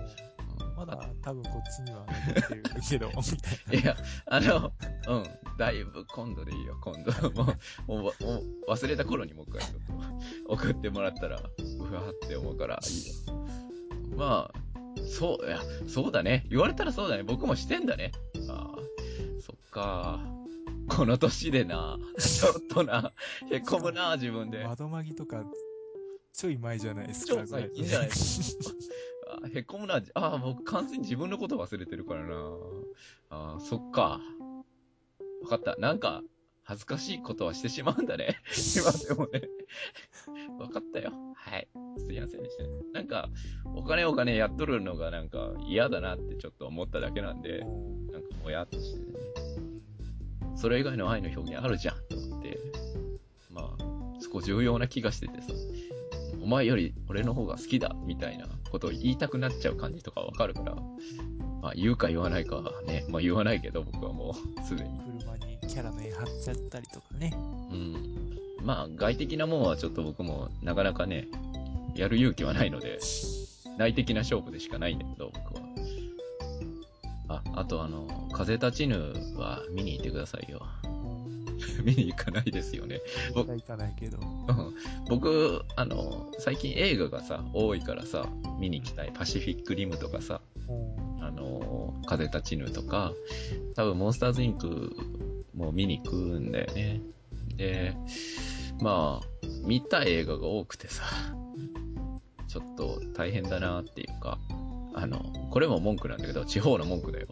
[0.59, 4.73] うんまだ多分こっちには残ってるけど、みたいいや、あの、
[5.07, 7.31] うん、だいぶ今度でいいよ、今度。
[7.31, 7.55] も
[7.87, 8.13] う、もう、
[8.69, 13.13] 忘れた頃にもう一回ちょっと送ってもらったら、うわーって思うからいいよ。
[14.17, 16.45] まあ、そう、いや、そうだね。
[16.49, 17.23] 言われたらそうだね。
[17.23, 18.11] 僕もしてんだね。
[18.49, 18.79] ああ、
[19.41, 20.19] そっか。
[20.89, 23.13] この年でな、ちょっとな、
[23.49, 24.69] へこむな、自分でな。。
[24.69, 25.43] 窓マギとか、
[26.33, 27.35] ちょい前じゃないですか。
[27.35, 28.71] 超最近じゃないですか。
[29.41, 30.01] あへこむな。
[30.13, 32.35] ああ、僕完全に自分のこと忘れてるからな。
[33.29, 34.19] ああ、そっか。
[35.41, 35.75] わかった。
[35.77, 36.21] なんか、
[36.65, 38.37] 恥ずかしいことはしてしまうんだね。
[38.77, 39.41] 今でもね。
[40.59, 41.11] わかったよ。
[41.35, 41.67] はい。
[41.97, 42.63] すいませんでした。
[42.93, 43.29] なんか、
[43.75, 49.13] お金お金やっとるのがなんか嫌だなってちょっと思っただけなんで、なんかもやっとしてね。
[50.55, 52.59] それ以外の愛の表現あるじゃんと思って、
[53.51, 55.53] まあ、そこ重要な気がしててさ、
[56.41, 60.75] お前より俺の方が好きだみたいなことを言いたくなっちゃう感じとかわかるから、
[61.61, 64.99] まあ言うか言わないかはね、まあ言わないけど僕はもう すでに。
[65.19, 67.31] 車にキャラの絵貼っちゃったりとかね。
[67.71, 68.39] うん。
[68.63, 71.27] まあ外的なもんはちょっと僕もなかなかね、
[71.93, 72.99] やる勇気はないので、
[73.77, 75.61] 内的な勝負でしかないんだけど、僕は。
[77.27, 80.65] あ、あとあの、風立ちぬは見に行ってくださいよ。
[81.81, 83.01] 見に行かないですよね。
[83.33, 84.17] 僕行かないけど。
[84.19, 84.75] うん
[85.09, 88.27] 僕、あの、最近映画がさ、多いからさ、
[88.59, 89.11] 見に行きたい。
[89.13, 90.41] パシフィックリムとかさ、
[91.19, 93.13] あの、風立ちぬとか、
[93.75, 94.95] 多分モンスターズインク
[95.53, 97.01] も見に行くんだよね。
[97.57, 97.95] で、
[98.81, 99.27] まあ、
[99.65, 101.03] 見た映画が多くてさ、
[102.47, 104.37] ちょっと大変だなっていうか、
[104.93, 105.19] あの、
[105.51, 107.27] これも文句なんだけど、地方の文句だよ。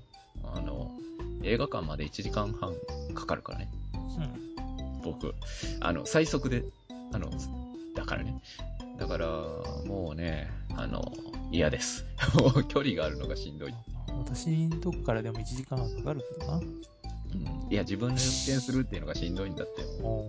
[1.44, 2.74] 映画館まで1時間半
[3.14, 3.72] かかるからね。
[3.94, 5.02] うん。
[5.04, 5.34] 僕。
[5.80, 6.64] あの、最速で、
[7.12, 7.30] あの、
[7.96, 8.42] だからね。
[8.98, 9.28] だから、
[9.86, 11.12] もうね、あの、
[11.52, 12.06] 嫌です。
[12.70, 13.74] 距離があるのがしんどい。
[14.08, 16.58] 私のとこからでも1時間はかかるけどな。
[16.58, 16.62] う
[17.68, 19.84] ん、いや、自分で運転するっていうのがしんどいんだって。
[20.04, 20.26] お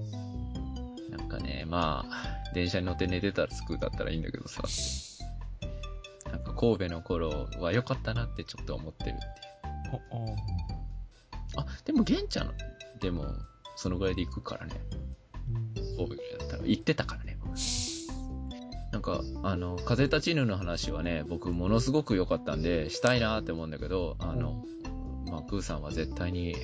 [1.10, 4.62] なんかね、まあ、電車に乗って寝てたら着くだったらいいんだけどさ。
[6.30, 10.81] なんか神戸の頃は良かったなってちょっと思ってるっていう。
[11.56, 12.54] あ、でも玄ちゃん、
[13.00, 13.26] でも、
[13.76, 14.74] そのぐらいで行くからね。
[14.94, 15.12] うん
[15.96, 16.62] 神戸ぐらいだったら。
[16.64, 17.54] 行ってたからね、僕。
[18.92, 24.64] なんか、あの、風立ちぬの話はね、僕ものすごく良かったんで、したいなって思うんだけど、あの、
[25.30, 26.54] まあ、クーさんは絶対に、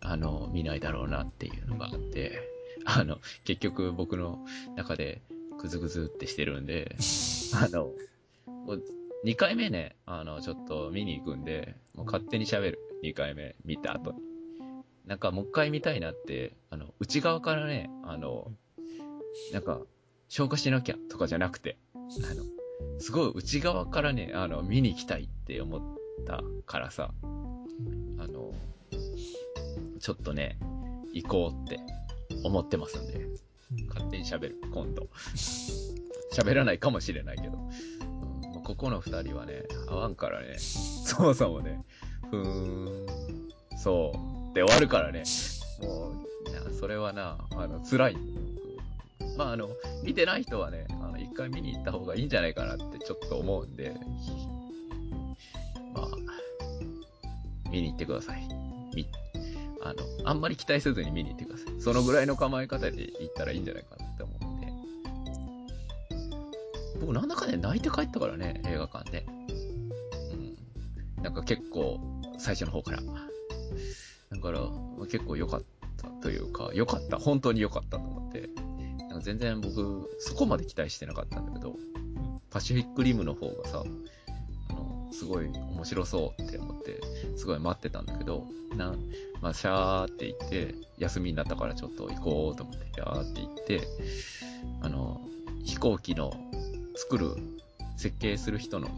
[0.00, 2.38] あの、見ないだろうなっていうのがあって、
[2.84, 4.44] あの、結局僕の
[4.76, 5.22] 中で
[5.58, 6.96] グズグズってしてるんで、
[7.54, 7.90] あの、
[8.46, 8.82] もう
[9.24, 12.78] 2回目ね、あの、ちょっと見に行くんで、もう勝手に喋る。
[13.02, 14.18] 2回目見た後に。
[15.06, 18.50] なんかもう一回見たいなって、あの、内側からね、あの、
[19.52, 19.80] なんか、
[20.28, 21.98] 消化しなきゃとかじゃなくて、あ
[22.34, 22.42] の、
[22.98, 25.80] すごい内側からね、あの、見に行きたいって思っ
[26.26, 27.12] たからさ、
[28.18, 28.52] あの、
[30.00, 30.58] ちょっとね、
[31.12, 31.78] 行こうって
[32.42, 33.26] 思ってますんで、
[33.88, 35.08] 勝手に喋る、今度。
[36.32, 37.56] 喋らないかもしれないけど。
[37.58, 38.06] うん
[38.66, 41.84] ここの二人はね、合わんからね、そもそもね、
[42.30, 43.06] ふーん、
[43.78, 44.12] そ
[44.52, 45.24] う、で終わるからね、
[45.82, 48.16] もう、なそれはな、あの、辛い。
[49.36, 49.68] まあ、あの、
[50.02, 53.94] 見てない人はね、あの、一回見に行った方がいいんじゃないかなってちょっと思うんで、
[55.94, 56.08] まあ、
[57.70, 58.48] 見に行ってください。
[58.94, 59.06] み、
[59.82, 61.80] あの、あんまり期待せずに見に行ってください。
[61.80, 64.46] そのぐらいの構え方で行ったらいいんじゃないかなって思って。
[67.00, 69.26] 僕なんだかね、泣いて帰ったからね、映画館で。
[71.18, 71.22] うん。
[71.22, 72.00] なんか結構、
[72.38, 72.98] 最初の方から。
[72.98, 75.62] だから、まあ結構良かっ
[75.96, 77.18] たというか、良かった。
[77.18, 78.48] 本当に良かったと思って。
[78.98, 81.76] なんか全然僕、そこまで期待してなかったんだけど、
[82.50, 83.84] パシフィックリムの方がさ、
[84.70, 87.00] あの、すごい面白そうって思って、
[87.36, 88.46] すごい待ってたんだけど、
[88.76, 88.94] な、
[89.40, 93.88] まあ、シャーって言って、休みになったからちょっと行こうと思って、シャーって言って、
[94.80, 95.20] あの、
[95.64, 96.32] 飛行機の
[96.96, 97.36] 作る、
[97.96, 98.88] 設計する人の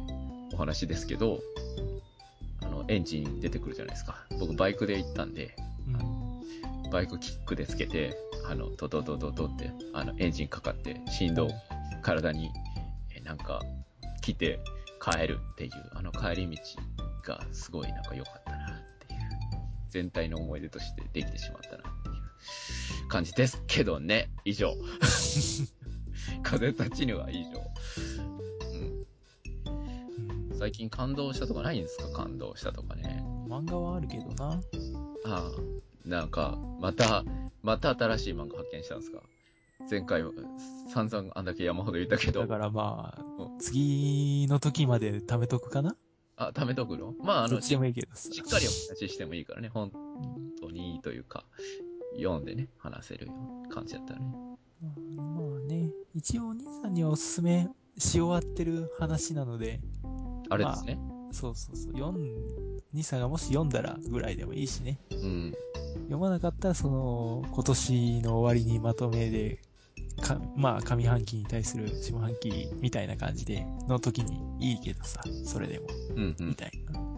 [0.53, 1.41] お話ですけど、
[2.89, 4.27] エンジン出てくるじゃないですか。
[4.39, 5.55] 僕バイクで行ったんで、
[5.87, 6.19] うん
[6.91, 8.17] バイクキックでつけて、
[8.49, 11.51] あの、ドドドドドって、あの、エンジンかかって、振動、
[12.03, 12.51] 体に、
[13.15, 13.61] えなんか、
[14.23, 14.61] 来て、
[15.01, 16.63] 帰るっていう、あの帰り道
[17.25, 19.21] がすごいなんか良かったなっていう、
[19.91, 24.75] 全体の思い出としてできてしまったなっていう感じですけどね、以上。
[26.43, 28.48] 風立ちぬは以上。
[30.59, 32.09] 最近感動したとかないんですか？
[32.11, 33.23] 感動したとかね。
[33.49, 34.61] 漫画はあるけどな。
[35.25, 35.51] ああ、
[36.05, 37.25] なんか、また、
[37.63, 39.23] また新しい漫画発見したんですか？
[39.89, 40.25] 前回、
[40.93, 45.95] 散々あんだけ山ほど言ったけどだ、からまあう、次の時まで貯めとくかな？
[46.37, 47.15] あ、貯めとくの？
[47.23, 48.29] まあ、あの、どっちでもいいけどさ。
[48.33, 49.93] しっかりお話ししてもいいからね、本
[50.61, 51.45] 当にいいというか、
[52.17, 53.29] 読んでね、話せる
[53.71, 54.27] 感じだったらね。
[54.83, 59.81] まあまあね、一応、お兄さんにはおすすめし終わってる話なので、
[60.51, 60.99] あれですね。
[61.33, 64.99] そうそうそう、読ん、兄さんがもし読んだらぐらいでもいいしね。
[65.11, 65.55] うん。
[66.05, 69.61] 読まなかったら、その、今年の終わりにまとめで、
[70.23, 75.87] か、まあ、上半期に対する下半期みたいな感じで、の時にいいけどさ、それでも、
[76.17, 76.49] うん、うん。
[76.49, 77.01] みたいな。
[77.01, 77.09] うん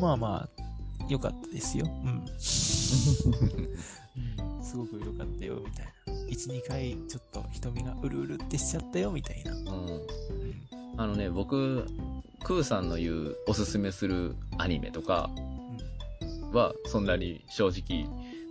[0.00, 0.48] まあまあ、
[1.08, 1.86] 良かったですよ。
[1.86, 2.24] うん。
[4.16, 6.12] うんすごく良かったよ、みたいな。
[6.28, 9.52] 1、2回、ちょっと瞳がうるうるってしちゃったよ、みたいな。
[9.52, 9.58] うん。
[9.60, 10.06] うん
[10.98, 11.86] あのね、僕、
[12.42, 15.28] クーさんの言うおすすめするアニメとか
[16.52, 18.06] は、そんなに正直、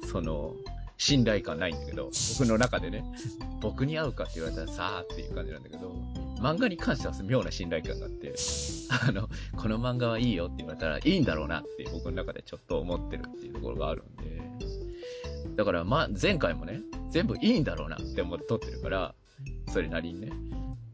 [0.08, 0.54] その、
[0.98, 3.04] 信頼感ないんだけど、僕の中でね、
[3.62, 5.92] 僕に合うかって言われたらさーっていう感じなんだけど、
[6.40, 8.36] 漫画に関しては妙な信頼感があって、
[9.08, 14.42] あの、この漫画はいいよって言われたらいいんだろうなって僕の中でちょっと思ってるっていうところがあるんで、
[15.56, 16.82] だからま、前回もね、
[17.12, 19.14] 全部いいんだろうなって思って撮ってるから、
[19.72, 20.32] それなりにね。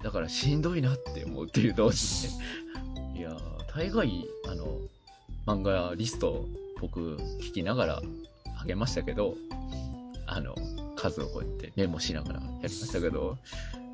[0.04, 3.20] だからしんどいなって思うっていう同時にね。
[3.20, 3.38] いやー、
[3.76, 4.78] 大概、あの、
[5.46, 6.46] 漫画リスト
[6.80, 8.02] 僕聞きながら
[8.60, 9.36] あげましたけど、
[10.28, 10.56] あの、
[10.96, 13.38] 数をこうやってメモしながらやりましたけど、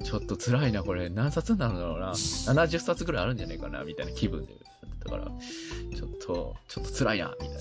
[0.04, 2.12] ちょっと辛いな、これ何冊なんだろうな。
[2.12, 4.58] 70冊ぐらいあるんじゃないかな、みたいな気分でや
[4.88, 7.60] ってたから、ちょっと、ちょっと辛いな、みたいな。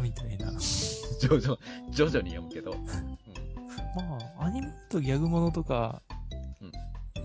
[0.00, 0.52] みたいな。
[1.20, 1.58] 徐々、
[1.90, 2.74] 徐々に読むけど。
[3.96, 6.02] まあ、アニメとギャグものとか、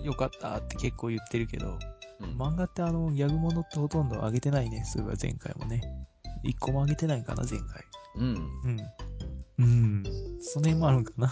[0.04, 1.78] よかったって結構言ってるけど、
[2.20, 2.30] うん。
[2.30, 4.84] うん漫画ってあの、ギャグものってほとんど上げてないね。
[4.86, 5.82] そういえば前回もね。
[6.44, 7.84] 一個も上げてないかな、前回。
[8.16, 8.36] うん。
[8.64, 8.80] うん。
[9.60, 10.04] うん。
[10.40, 11.32] その辺もあるんかな。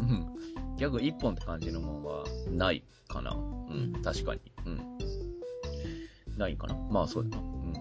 [0.00, 0.76] うん。
[0.76, 3.32] ギャグ一本って感じのもんはないかな。
[3.32, 4.40] うん、うん確かに。
[4.66, 4.98] うん。
[6.36, 6.74] ないかな。
[6.90, 7.38] まあそうやな。
[7.38, 7.74] うん。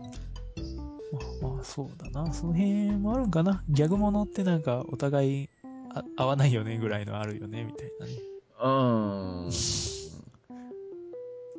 [1.41, 2.32] まあまあ、そうだな。
[2.34, 3.63] その辺もあるんかな。
[3.70, 5.49] ギャグものってなんか、お互い
[5.93, 8.11] あ合わないよねぐらいのあるよね、みたいなね。
[8.61, 9.51] うーん。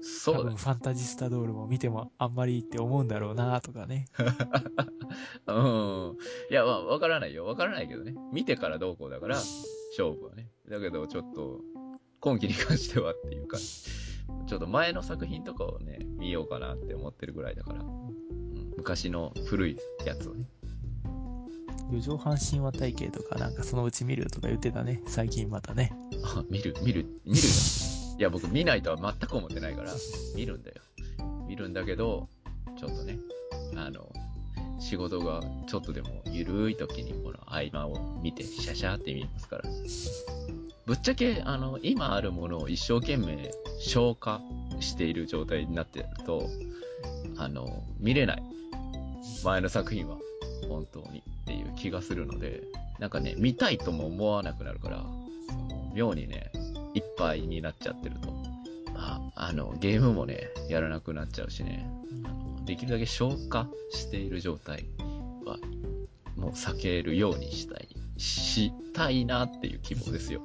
[0.02, 4.06] そ多うだ分ファンタジスタドールも見てもあんまりって思うんだろうなとかね。
[5.46, 6.16] うん。
[6.50, 7.46] いや、まあ、わからないよ。
[7.46, 8.14] わからないけどね。
[8.32, 10.50] 見てからどうこうだから、勝負はね。
[10.68, 11.60] だけど、ちょっと、
[12.20, 18.14] 今期に関してはっていうか、ちょっと前の作品とかをね、見ようかなって思ってるぐらいだから、うん、
[18.76, 20.44] 昔の古いやつをね。
[21.90, 25.02] 四畳半神話体系とかなんかそのうち見るとか言ってたね。
[25.06, 25.92] 最近またね。
[26.24, 27.44] あ、見る、見る、見るよ。
[28.18, 29.92] いや、僕見ないとは全く思ってないから、
[30.34, 30.76] 見るんだよ。
[31.46, 32.28] 見るんだけど、
[32.78, 33.18] ちょっとね、
[33.76, 34.10] あの、
[34.80, 39.64] 仕事がちょっとでもゆるい時にこの合間を見て、シャシャって見ますから。
[40.86, 44.40] ぶっちゃけ、あの、今あるものを一生懸命消化
[44.80, 46.48] している状態になってると、
[47.36, 48.42] あの、見れない。
[49.44, 50.16] 前の作品は、
[50.68, 52.62] 本当にっていう気がするので、
[52.98, 55.04] なんかね、見たいとも思わなくなるから、
[55.94, 56.50] 妙にね、
[56.94, 58.30] いっぱいになっちゃってると。
[58.92, 61.88] まあ、あの、ゲームもね、やらなくなっちゃうしね、
[62.64, 64.86] できるだけ消化している状態
[65.44, 65.58] は、
[66.36, 70.40] もう避けるようにしたい、したいなっていう希望ですよ。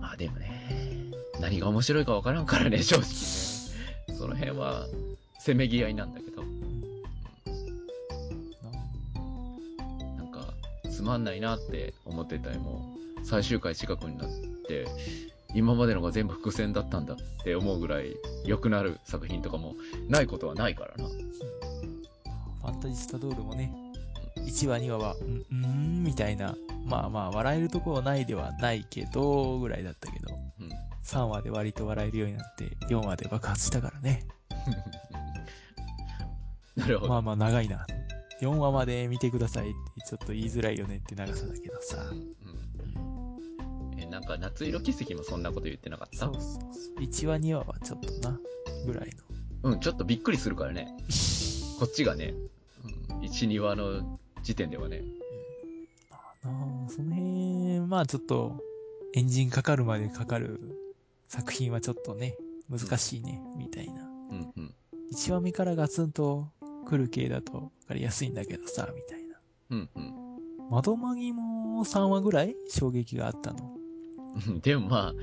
[0.00, 4.16] まあでもね、何が面白いかわからんからね、正直ね。
[4.16, 4.86] その辺は、
[5.44, 6.44] せめぎ合いなんだけど、
[10.16, 10.54] なんか、
[10.88, 14.28] つまんないなって思ってたりも、最終回近くになっ
[14.68, 14.86] て、
[15.52, 19.74] 今までのが全部伏線だったんだって思うぐらい良くなる作品とかも
[20.08, 21.08] ないことはないからな。
[21.08, 23.74] ファンタジスタドールもね、
[24.36, 25.16] 1話2話は、
[25.50, 26.54] うん、ん、みたいな、
[26.86, 30.68] まあまあ、笑えるところないではないけど、ぐらいだったけど、うん。
[31.02, 34.24] 3話で割と笑えるようになって、4話で爆発したからね。
[36.82, 37.12] なるほど。
[37.12, 37.86] まあまあ、長いな。
[38.40, 39.76] 4話まで見てくださいって、
[40.08, 41.96] ちょっと言いづらいよねって長さだけどさ。
[42.10, 42.36] うん
[43.98, 46.26] え、なんか夏色奇跡もそんなこと言ってなかった？
[46.26, 46.58] そうそうそ
[46.96, 47.00] う。
[47.00, 48.38] 1話2話はちょっとな、
[48.84, 49.10] ぐらい
[49.62, 49.70] の。
[49.70, 50.88] うん、ちょっとびっくりするからね。
[51.78, 52.34] こっちがね、
[53.10, 55.02] うん、1、2話の時点ではね。
[56.10, 58.60] まあなあその辺、まあちょっと、
[59.14, 60.58] エンジンかかるまでかかる
[61.28, 62.36] 作品はちょっとね、
[62.68, 64.02] 難しいね、みたいな。
[64.02, 64.74] うんうん。
[65.12, 66.48] 1話目からガツンと
[66.86, 69.36] 来る系だと分かりやすいんだけどさ、みたいな。
[69.70, 70.14] うんうん。
[70.70, 73.74] 窓マギも3話ぐらい衝撃があったの？
[74.48, 75.14] うんでもまあ、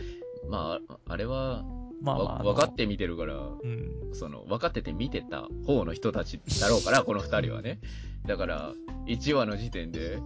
[0.47, 1.63] まあ、あれは、
[2.01, 4.13] まあまあ分かって見てるから、うん。
[4.13, 7.79] その、分かってて見てた方の人たちだろうから、この二人はね。
[8.25, 8.73] だから、
[9.07, 10.19] 1話の時点で、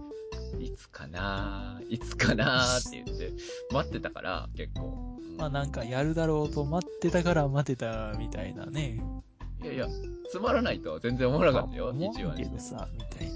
[0.60, 3.32] いつかないつかなって言って、
[3.72, 5.08] 待ってたから、結構。
[5.18, 9.02] うんまあなんかやるだろうと待ってたから待てたみたいなね。
[9.64, 9.88] いやいや、
[10.30, 12.58] つまらないとは全然思わなかったよ、思1話にけど。
[12.58, 13.34] さ、みたいな。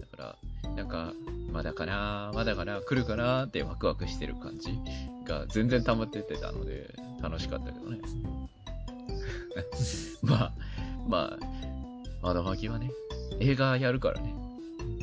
[0.00, 1.12] だから、なんか、
[1.52, 4.78] まだかなまだかな来るかなってワクワクしてる感じ
[5.24, 8.00] が全然溜まってってたので、楽しかったけどね。
[10.22, 10.52] まあ、
[11.08, 11.46] まあ、
[12.20, 12.90] まだ巻きはね、
[13.38, 14.34] 映画やるからね、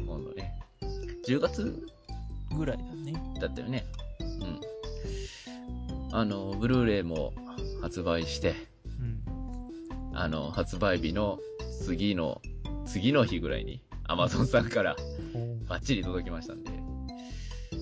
[0.05, 0.53] 今度ね。
[1.25, 1.87] 10月
[2.57, 3.13] ぐらいだね。
[3.39, 3.85] だったよね。
[4.19, 4.23] う
[6.13, 6.15] ん。
[6.15, 7.33] あの、ブルーレイも
[7.81, 8.55] 発売して、うん。
[10.15, 11.39] あの、発売日の
[11.83, 12.41] 次の、
[12.85, 14.95] 次の日ぐらいに、アマゾンさんから
[15.67, 16.71] バッチリ届きましたんで、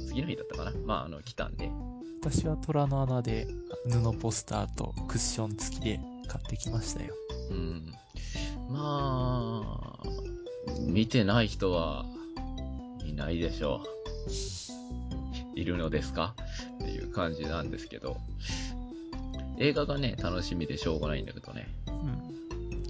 [0.08, 0.72] 次の日だったかな？
[0.86, 1.70] まあ、あの、来たんで、
[2.22, 3.48] 私は虎の穴で
[3.90, 7.14] 布ポスターとクッション付きで買ってきましたよ。
[7.52, 7.94] うん。
[8.70, 10.08] まあ、
[10.80, 12.06] 見てない人は
[13.06, 13.84] いないでしょ
[15.56, 15.60] う。
[15.60, 16.34] いるのですか？
[16.82, 18.18] っていう感じなんですけど。
[19.60, 21.68] 映画がね、楽しみでしょうがないんだけどね。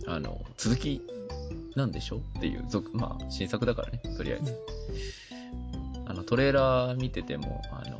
[0.05, 0.13] うん。
[0.13, 1.01] あの、続き
[1.75, 4.59] なんでしょっていう、続、まあ、新作だからね、とりあえず。
[6.05, 7.99] あの、トレーラー見てても、あの、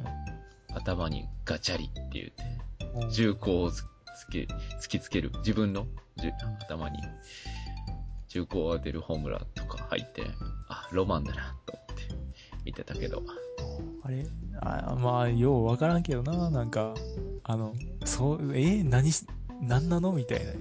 [0.75, 3.83] 頭にガチャリって言って、銃口をつ
[4.17, 4.47] つけ、
[4.81, 5.31] 突きつける。
[5.39, 5.87] 自分の
[6.17, 6.99] 銃頭に
[8.27, 10.23] 銃口を当てるホームランとか入って、
[10.69, 12.03] あ、ロマンだな、と思って
[12.65, 13.23] 見てたけど。
[14.03, 14.25] あれ？
[14.61, 16.93] あまあ、ようわからんけどな、なんか、
[17.43, 17.73] あの、
[18.05, 19.25] そう、えー何し、
[19.61, 20.11] 何なの？
[20.11, 20.51] みたいな、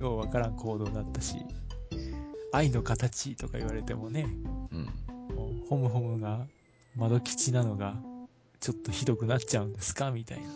[0.00, 1.36] ようわからん行動だったし、
[2.52, 4.26] 愛の形とか言われてもね、
[4.72, 4.84] うん。
[5.34, 6.46] もうホムホムが
[6.96, 7.96] 窓吉なのが、
[8.60, 10.10] ちょっとひどくなっちゃうんですか？
[10.10, 10.46] みたいな。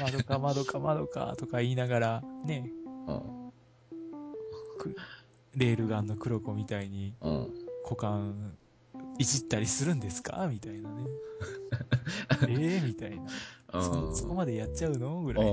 [0.02, 2.70] 窓か窓か窓かとか言いながら、ね、
[3.06, 3.52] うん。
[4.78, 4.96] く
[5.56, 7.54] レールガンの黒子みたいにうん。
[7.84, 8.56] 股間
[9.18, 10.48] いじったりするんですか？
[10.50, 11.04] みたいなね。
[12.48, 13.22] ええみたいな。
[13.74, 14.14] うん。
[14.14, 15.20] そそこまでやっちゃうの？
[15.22, 15.46] ぐらい。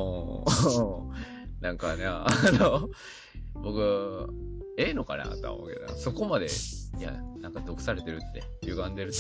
[1.62, 2.90] なんかね、あの、
[3.54, 4.28] 僕、
[4.78, 9.18] ええのかなとは思うけど、そこまで、いや、なんか毒されてるって、歪んでるって、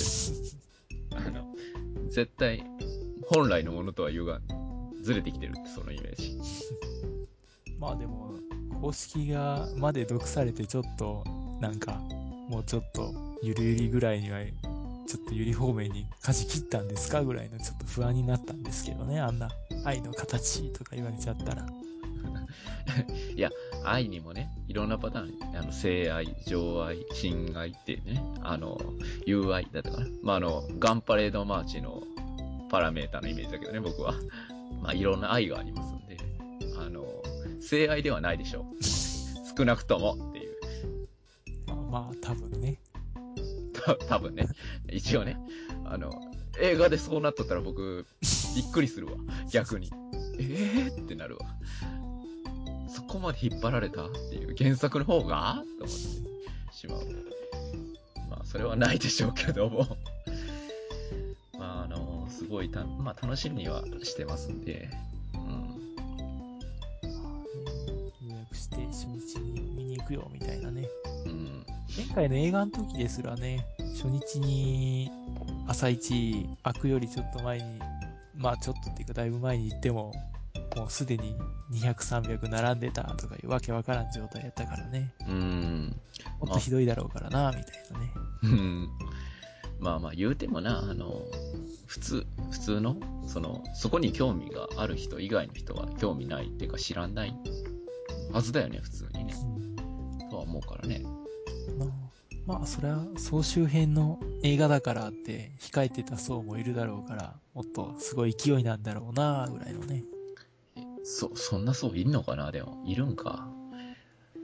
[1.15, 1.45] あの、
[2.09, 2.63] 絶対、
[3.27, 6.37] 本来のものとは歪ん、ずれてきてるって、そのイメージ。
[7.79, 8.33] まあでも、
[8.81, 11.23] 公式がまで毒されてちょっと、
[11.59, 12.01] なんか、
[12.49, 13.13] もうちょっと、
[13.43, 14.39] ゆるゆりぐらいには、
[15.07, 19.49] ちょっとゆり方面に舵切ったんですかぐらいのちょっと不安になったんですけどね、あんな
[19.85, 21.65] 愛の形とか言われちゃったら。
[23.83, 28.79] 愛にもね、いろんなパターン、あの、性愛、情愛、親愛っていうね、あの、
[29.25, 30.07] 友愛だったかな。
[30.21, 32.03] まあ、あの、ガンパレードマーチの
[32.69, 34.13] パラメータのイメージだけどね、僕は。
[34.81, 36.17] まあ、いろんな愛がありますんで、
[36.77, 37.05] あの、
[37.59, 38.83] 性愛ではないでしょう。
[39.57, 40.57] 少なくともっていう。
[41.67, 42.79] まあまあ、多分ね。
[43.73, 44.47] た多分ね。
[44.89, 45.37] 一応ね。
[45.85, 46.11] あの、
[46.59, 48.05] 映画でそうなっとったら僕、
[48.55, 49.13] びっくりするわ。
[49.51, 49.89] 逆に。
[50.39, 51.45] えーってなるわ。
[52.93, 55.63] そこまで引っ張られたっていう原作の方が？
[55.79, 55.97] と思っ
[56.69, 57.01] てしまう。
[58.29, 59.97] まあ、それはないでしょうけども。
[61.57, 64.89] まあ、あの、すごいた、まあ、楽しみにはしてますんで。
[65.33, 65.95] うん。
[68.29, 70.87] 予約して初日に見に行くよ、みたいなね。
[71.25, 71.65] うん。
[71.95, 73.65] 前回の映画の時ですらね、
[74.01, 75.11] 初日に
[75.67, 77.79] 朝一開くよりちょっと前に、
[78.35, 80.13] まあちょっとっていうかだいぶ前に行っても、
[80.75, 81.35] もうすでに
[81.71, 85.13] 200、300並んでたとかいうわけわからん状態やったからね。
[85.27, 85.95] うん。
[86.39, 88.11] もっとひどいだろうからな、みたいなね。
[88.43, 88.89] うん
[89.79, 91.23] まあまあ言うてもな、あの、
[91.87, 92.95] 普通、普通の、
[93.25, 97.35] その、そこに興味がある人以外の人は興味ないっていうか知らない
[98.31, 99.33] はずだよね、普通にね。
[99.43, 101.03] うんとは思うからね。
[101.77, 101.89] まあ、
[102.45, 110.03] まあそれは総集編の映画だからって控えてた層もいるだろうから、もっとすごい勢いなんだろうな、ぐらいのね。
[111.03, 112.51] そ、そんな層いるのかな？
[112.51, 113.49] でも、いるんか。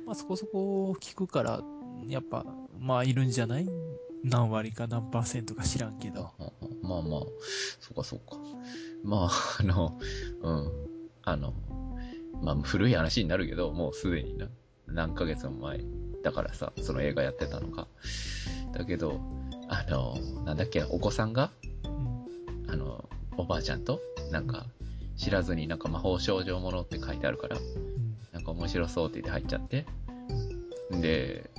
[0.05, 1.61] まあそこそこ聞くから、
[2.07, 2.45] やっぱ、
[2.79, 3.67] まあいるんじゃない？
[4.23, 6.31] 何割か何パーセントか知らんけど。
[6.81, 7.21] まあまあ、
[7.79, 8.37] そうかそうか。
[9.03, 9.99] まあ、あの、
[10.41, 10.71] うん。
[11.23, 11.53] あの、
[12.41, 14.47] まあ古い話になるけど、もうすでにな、
[14.87, 15.81] 何ヶ月も前
[16.23, 17.87] だからさ、その映画やってたのが。
[18.73, 19.19] だけど、
[19.69, 21.51] あの、なんだっけ、お子さんが、
[21.83, 23.99] うんあの、おばあちゃんと、
[24.31, 24.65] なんか、
[25.17, 28.15] 知らずになんか魔法少女ものって書いてあるから、うん。
[28.31, 29.85] なんか面白そうって言って入っちゃって、
[30.91, 31.49] で、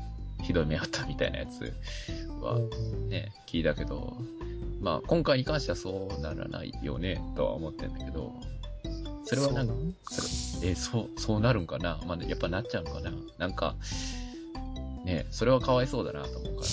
[0.42, 1.74] ひどい目あったみたいなやつ
[2.40, 2.58] は、
[3.08, 4.16] ね、聞いたけど、
[4.80, 8.32] まあ、今回に関してはそうならないよね、とは思ってんだけど、
[9.24, 9.74] それはなんか、
[10.08, 12.00] それえ、そう、そうなるんかな？
[12.06, 13.12] まあ、やっぱなっちゃうのかな？
[13.38, 13.74] なんか、
[15.04, 16.66] ね、それはかわいそうだなと思うから、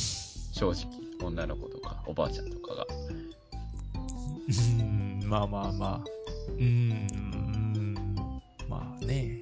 [0.54, 0.86] 正直、
[1.22, 2.86] 女の子とか、おばあちゃんとかが。
[4.80, 6.15] うん、まあまあまあ。
[6.48, 7.98] うーん、
[8.68, 9.42] まあね。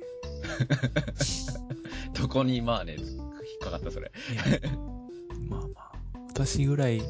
[2.13, 3.07] どこに、まあね、引っ
[3.61, 4.11] かかった、それ。
[5.49, 5.91] まあまあ。
[6.29, 7.01] 私ぐらい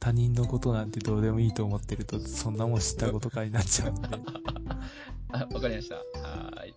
[0.00, 4.08] 他人のことなんてどうでもいいと思ってると、そんなもん知ったことかになっちゃうので。
[5.32, 5.96] あ、わかりました。
[5.96, 6.74] はーい。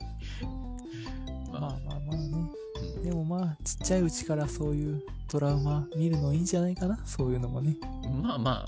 [1.52, 2.52] まあまあ、まあまあね。
[2.98, 5.02] うんでもまあ、ちっちゃいうちからそういう
[5.32, 7.78] ドラマ見るのいいんじゃないかなそういうのもね。
[8.24, 8.66] まあま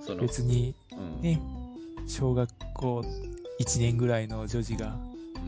[0.00, 1.40] その、別にうん、ね、
[2.06, 3.04] 小学校
[3.60, 4.96] 1年ぐらいの女児が
[5.36, 5.38] う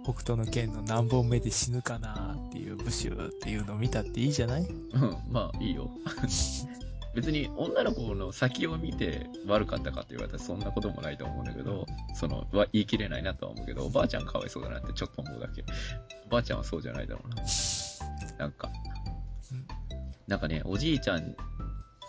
[0.00, 4.62] ん、北斗の剣の何本目で死ぬかなっていうブシューっていうのを見たっていいじゃない？
[4.62, 5.90] うん、まあ、いいよ。
[7.14, 15.64] 別に女の子の先を見て悪かったかって言われたらそんなこともないと思うんだけど、その、は言い切れないなとは思うけど、おばあちゃんかわいそうだなってちょっと思うだけ。
[16.26, 17.42] おばあちゃんはそうじゃないだろうな。
[18.38, 18.70] なんか、
[20.28, 21.34] なんかね、おじいちゃん、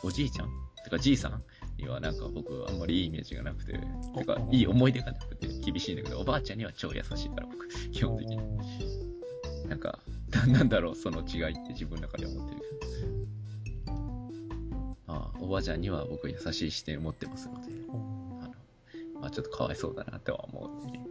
[0.04, 0.50] おじいちゃん？
[0.84, 1.42] てかじいさん？
[1.80, 8.38] にはなんか僕あんまりいいイメージがなくて、てかいい思い出がなくて厳しいんだけど、おばあちゃんには超優しいから僕、基本的に。
[9.68, 10.00] なんか、
[10.32, 14.00] ななんだろう、その違いって自分の中で思ってるけど。
[15.08, 18.54] まあ、おばあちゃんには僕優しい視点を持ってますので、あの、
[19.22, 21.06] まあちょっとかわいそうだなっては思うんでね。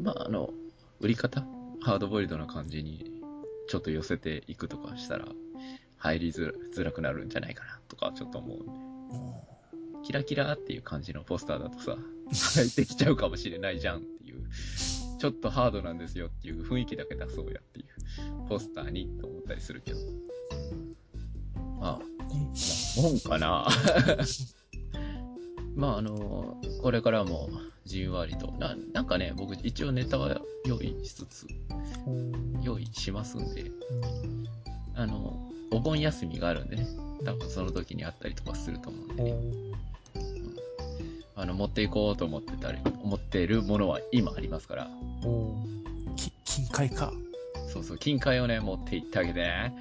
[0.00, 0.52] まああの、
[1.00, 1.44] 売り方
[1.82, 3.22] ハードボイルドな感じに
[3.68, 5.26] ちょっと寄せていくとかしたら、
[5.98, 8.89] 入りづらくなるんじゃないかなとかちょっと思うんで。
[10.04, 11.96] キラキラっていう感じのポスターだとさ、
[12.56, 14.48] 入ってきちゃうかもしれないじゃんっていう。
[15.18, 19.98] ちょっとハードなんですよっていう雰囲気だけ出そうやっていうポスターにと思ったりするけど。
[21.78, 23.66] まあ、もんかな
[25.76, 27.50] まああの、これからも
[27.84, 28.50] じんわりと。
[28.52, 31.46] ななんかね、僕一応ネタは用意しつつ、
[32.62, 33.70] 用意しますんで、
[34.94, 36.86] あの、お盆休みがあるんでね、
[37.24, 39.34] 多分その時にあったりとかすると思うんでね、
[41.36, 44.90] あの、持っていこうと思ってたり、思っているものは今ありますから、
[46.16, 47.12] き金塊か。
[47.72, 49.74] そうそう、金塊をね、持って行ってあげてね、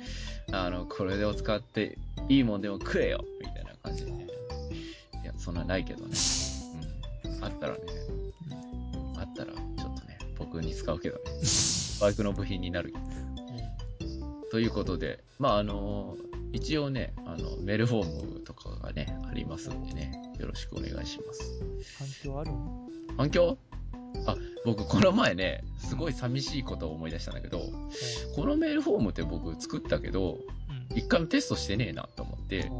[0.51, 4.27] あの、これでを使って、いいもんでも食えよみたいな感じでね。
[5.23, 6.11] いや、そんなないけどね。
[7.25, 7.43] うん。
[7.43, 7.79] あったらね、
[9.17, 11.23] あったら、ちょっとね、僕に使うけどね。
[11.99, 12.93] バイクの部品になる。
[14.51, 16.15] ということで、まあ、あの、
[16.51, 21.61] 一応ね、あの、メールフォームとかがね、ありますんでね、よろしくお願いします。
[21.97, 22.89] 反響あるの？
[23.17, 23.57] 反響？
[24.25, 24.35] あ、
[24.65, 27.61] 僕この前ね、すごい寂しいことを思い出したんだけど、
[28.35, 30.39] このメールフォームって僕作ったけど、
[30.91, 30.97] うん。
[30.97, 32.71] 一回もテストしてねえなと思って、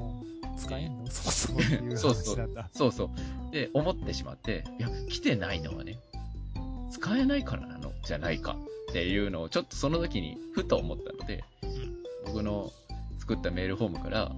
[0.58, 1.12] 使えんの？
[1.12, 1.62] そも
[1.96, 2.50] そうそうそう。
[2.74, 3.12] そうそ
[3.50, 3.54] う。
[3.54, 6.00] で、思ってしまって、いや、来てないのはね、
[6.92, 7.92] 使えないからなの？
[8.04, 8.56] じゃないか
[8.90, 11.44] っていうのをちょっとその時にふと思ったので、
[12.26, 12.72] 僕の
[13.30, 14.32] 作ったメールフォームから、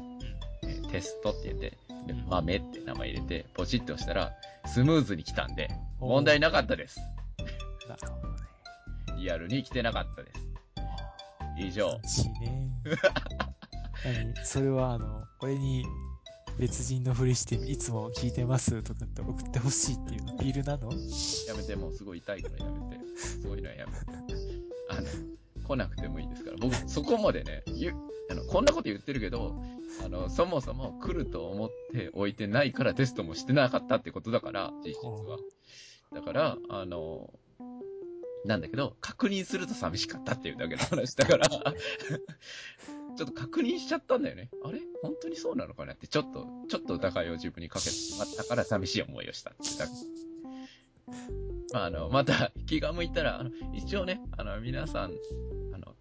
[0.64, 1.78] えーテストって言って、
[2.08, 4.34] で豆って名前入れて、ポチッと押したら、
[4.66, 5.70] スムーズに来たんで、
[6.02, 7.00] 問題なかったです。
[7.88, 8.38] なるほどね。
[9.18, 10.42] リアルに来てなかったです。
[11.58, 12.02] 以上。
[14.04, 15.86] 何それはあの、俺に
[16.60, 20.92] 別人のふりして、いつも聞いてますとかって送ってほしいっていうアピールなの？
[21.48, 23.02] やめて、もうすごい痛いからやめて。
[23.42, 24.00] そういうのはやめて。
[24.90, 25.08] あの、
[25.72, 26.58] 来なくてもいいですから。
[26.60, 27.64] 僕、そこまでね、
[28.30, 29.56] あの、こんなこと言ってるけど、
[30.04, 35.38] あの、そもそも来ると思っておいてないからテストもしてなかったってことだから、実質は。
[36.14, 37.34] だから、あの、
[38.46, 41.48] なんだけど、確認すると寂しかったっていうだけの話だから、
[43.18, 44.50] ちょっと確認しちゃったんだよね。
[44.64, 44.82] あれ？
[45.02, 49.94] 本当にそうなのかなって、ちょっと、ちょっと疑いを自分にかけてしまったから寂しい思いをしたってだけ。
[51.74, 55.12] まあ、あの、また気が向いたら、あの、一応ね、あの、皆さん、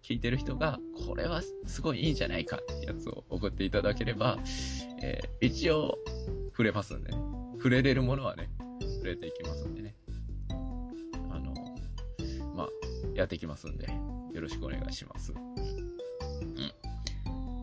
[0.03, 4.37] 聞いてる人が、これはすごいいいんじゃないかってやつを送っていただければ、
[5.01, 5.97] えー、一応、
[6.51, 7.17] 触れますんでね。
[7.57, 8.49] 触れれるものはね、
[8.95, 9.95] 触れていきますんでね。
[11.29, 11.53] あの、
[12.55, 12.69] まあ、
[13.15, 13.87] やっていきますんで、
[14.33, 15.33] よろしくお願いします。
[15.33, 15.39] うん。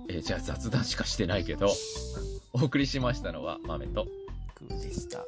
[0.08, 1.68] えー、じゃあ雑談しかしてないけど、
[2.52, 4.06] お送りしましたのは、豆と、
[4.60, 5.18] グーでした。
[5.18, 5.24] は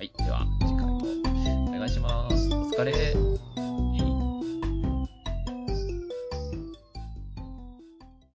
[0.00, 0.98] い、では、次回も
[1.68, 2.48] お願いします。
[2.54, 3.49] お疲れ。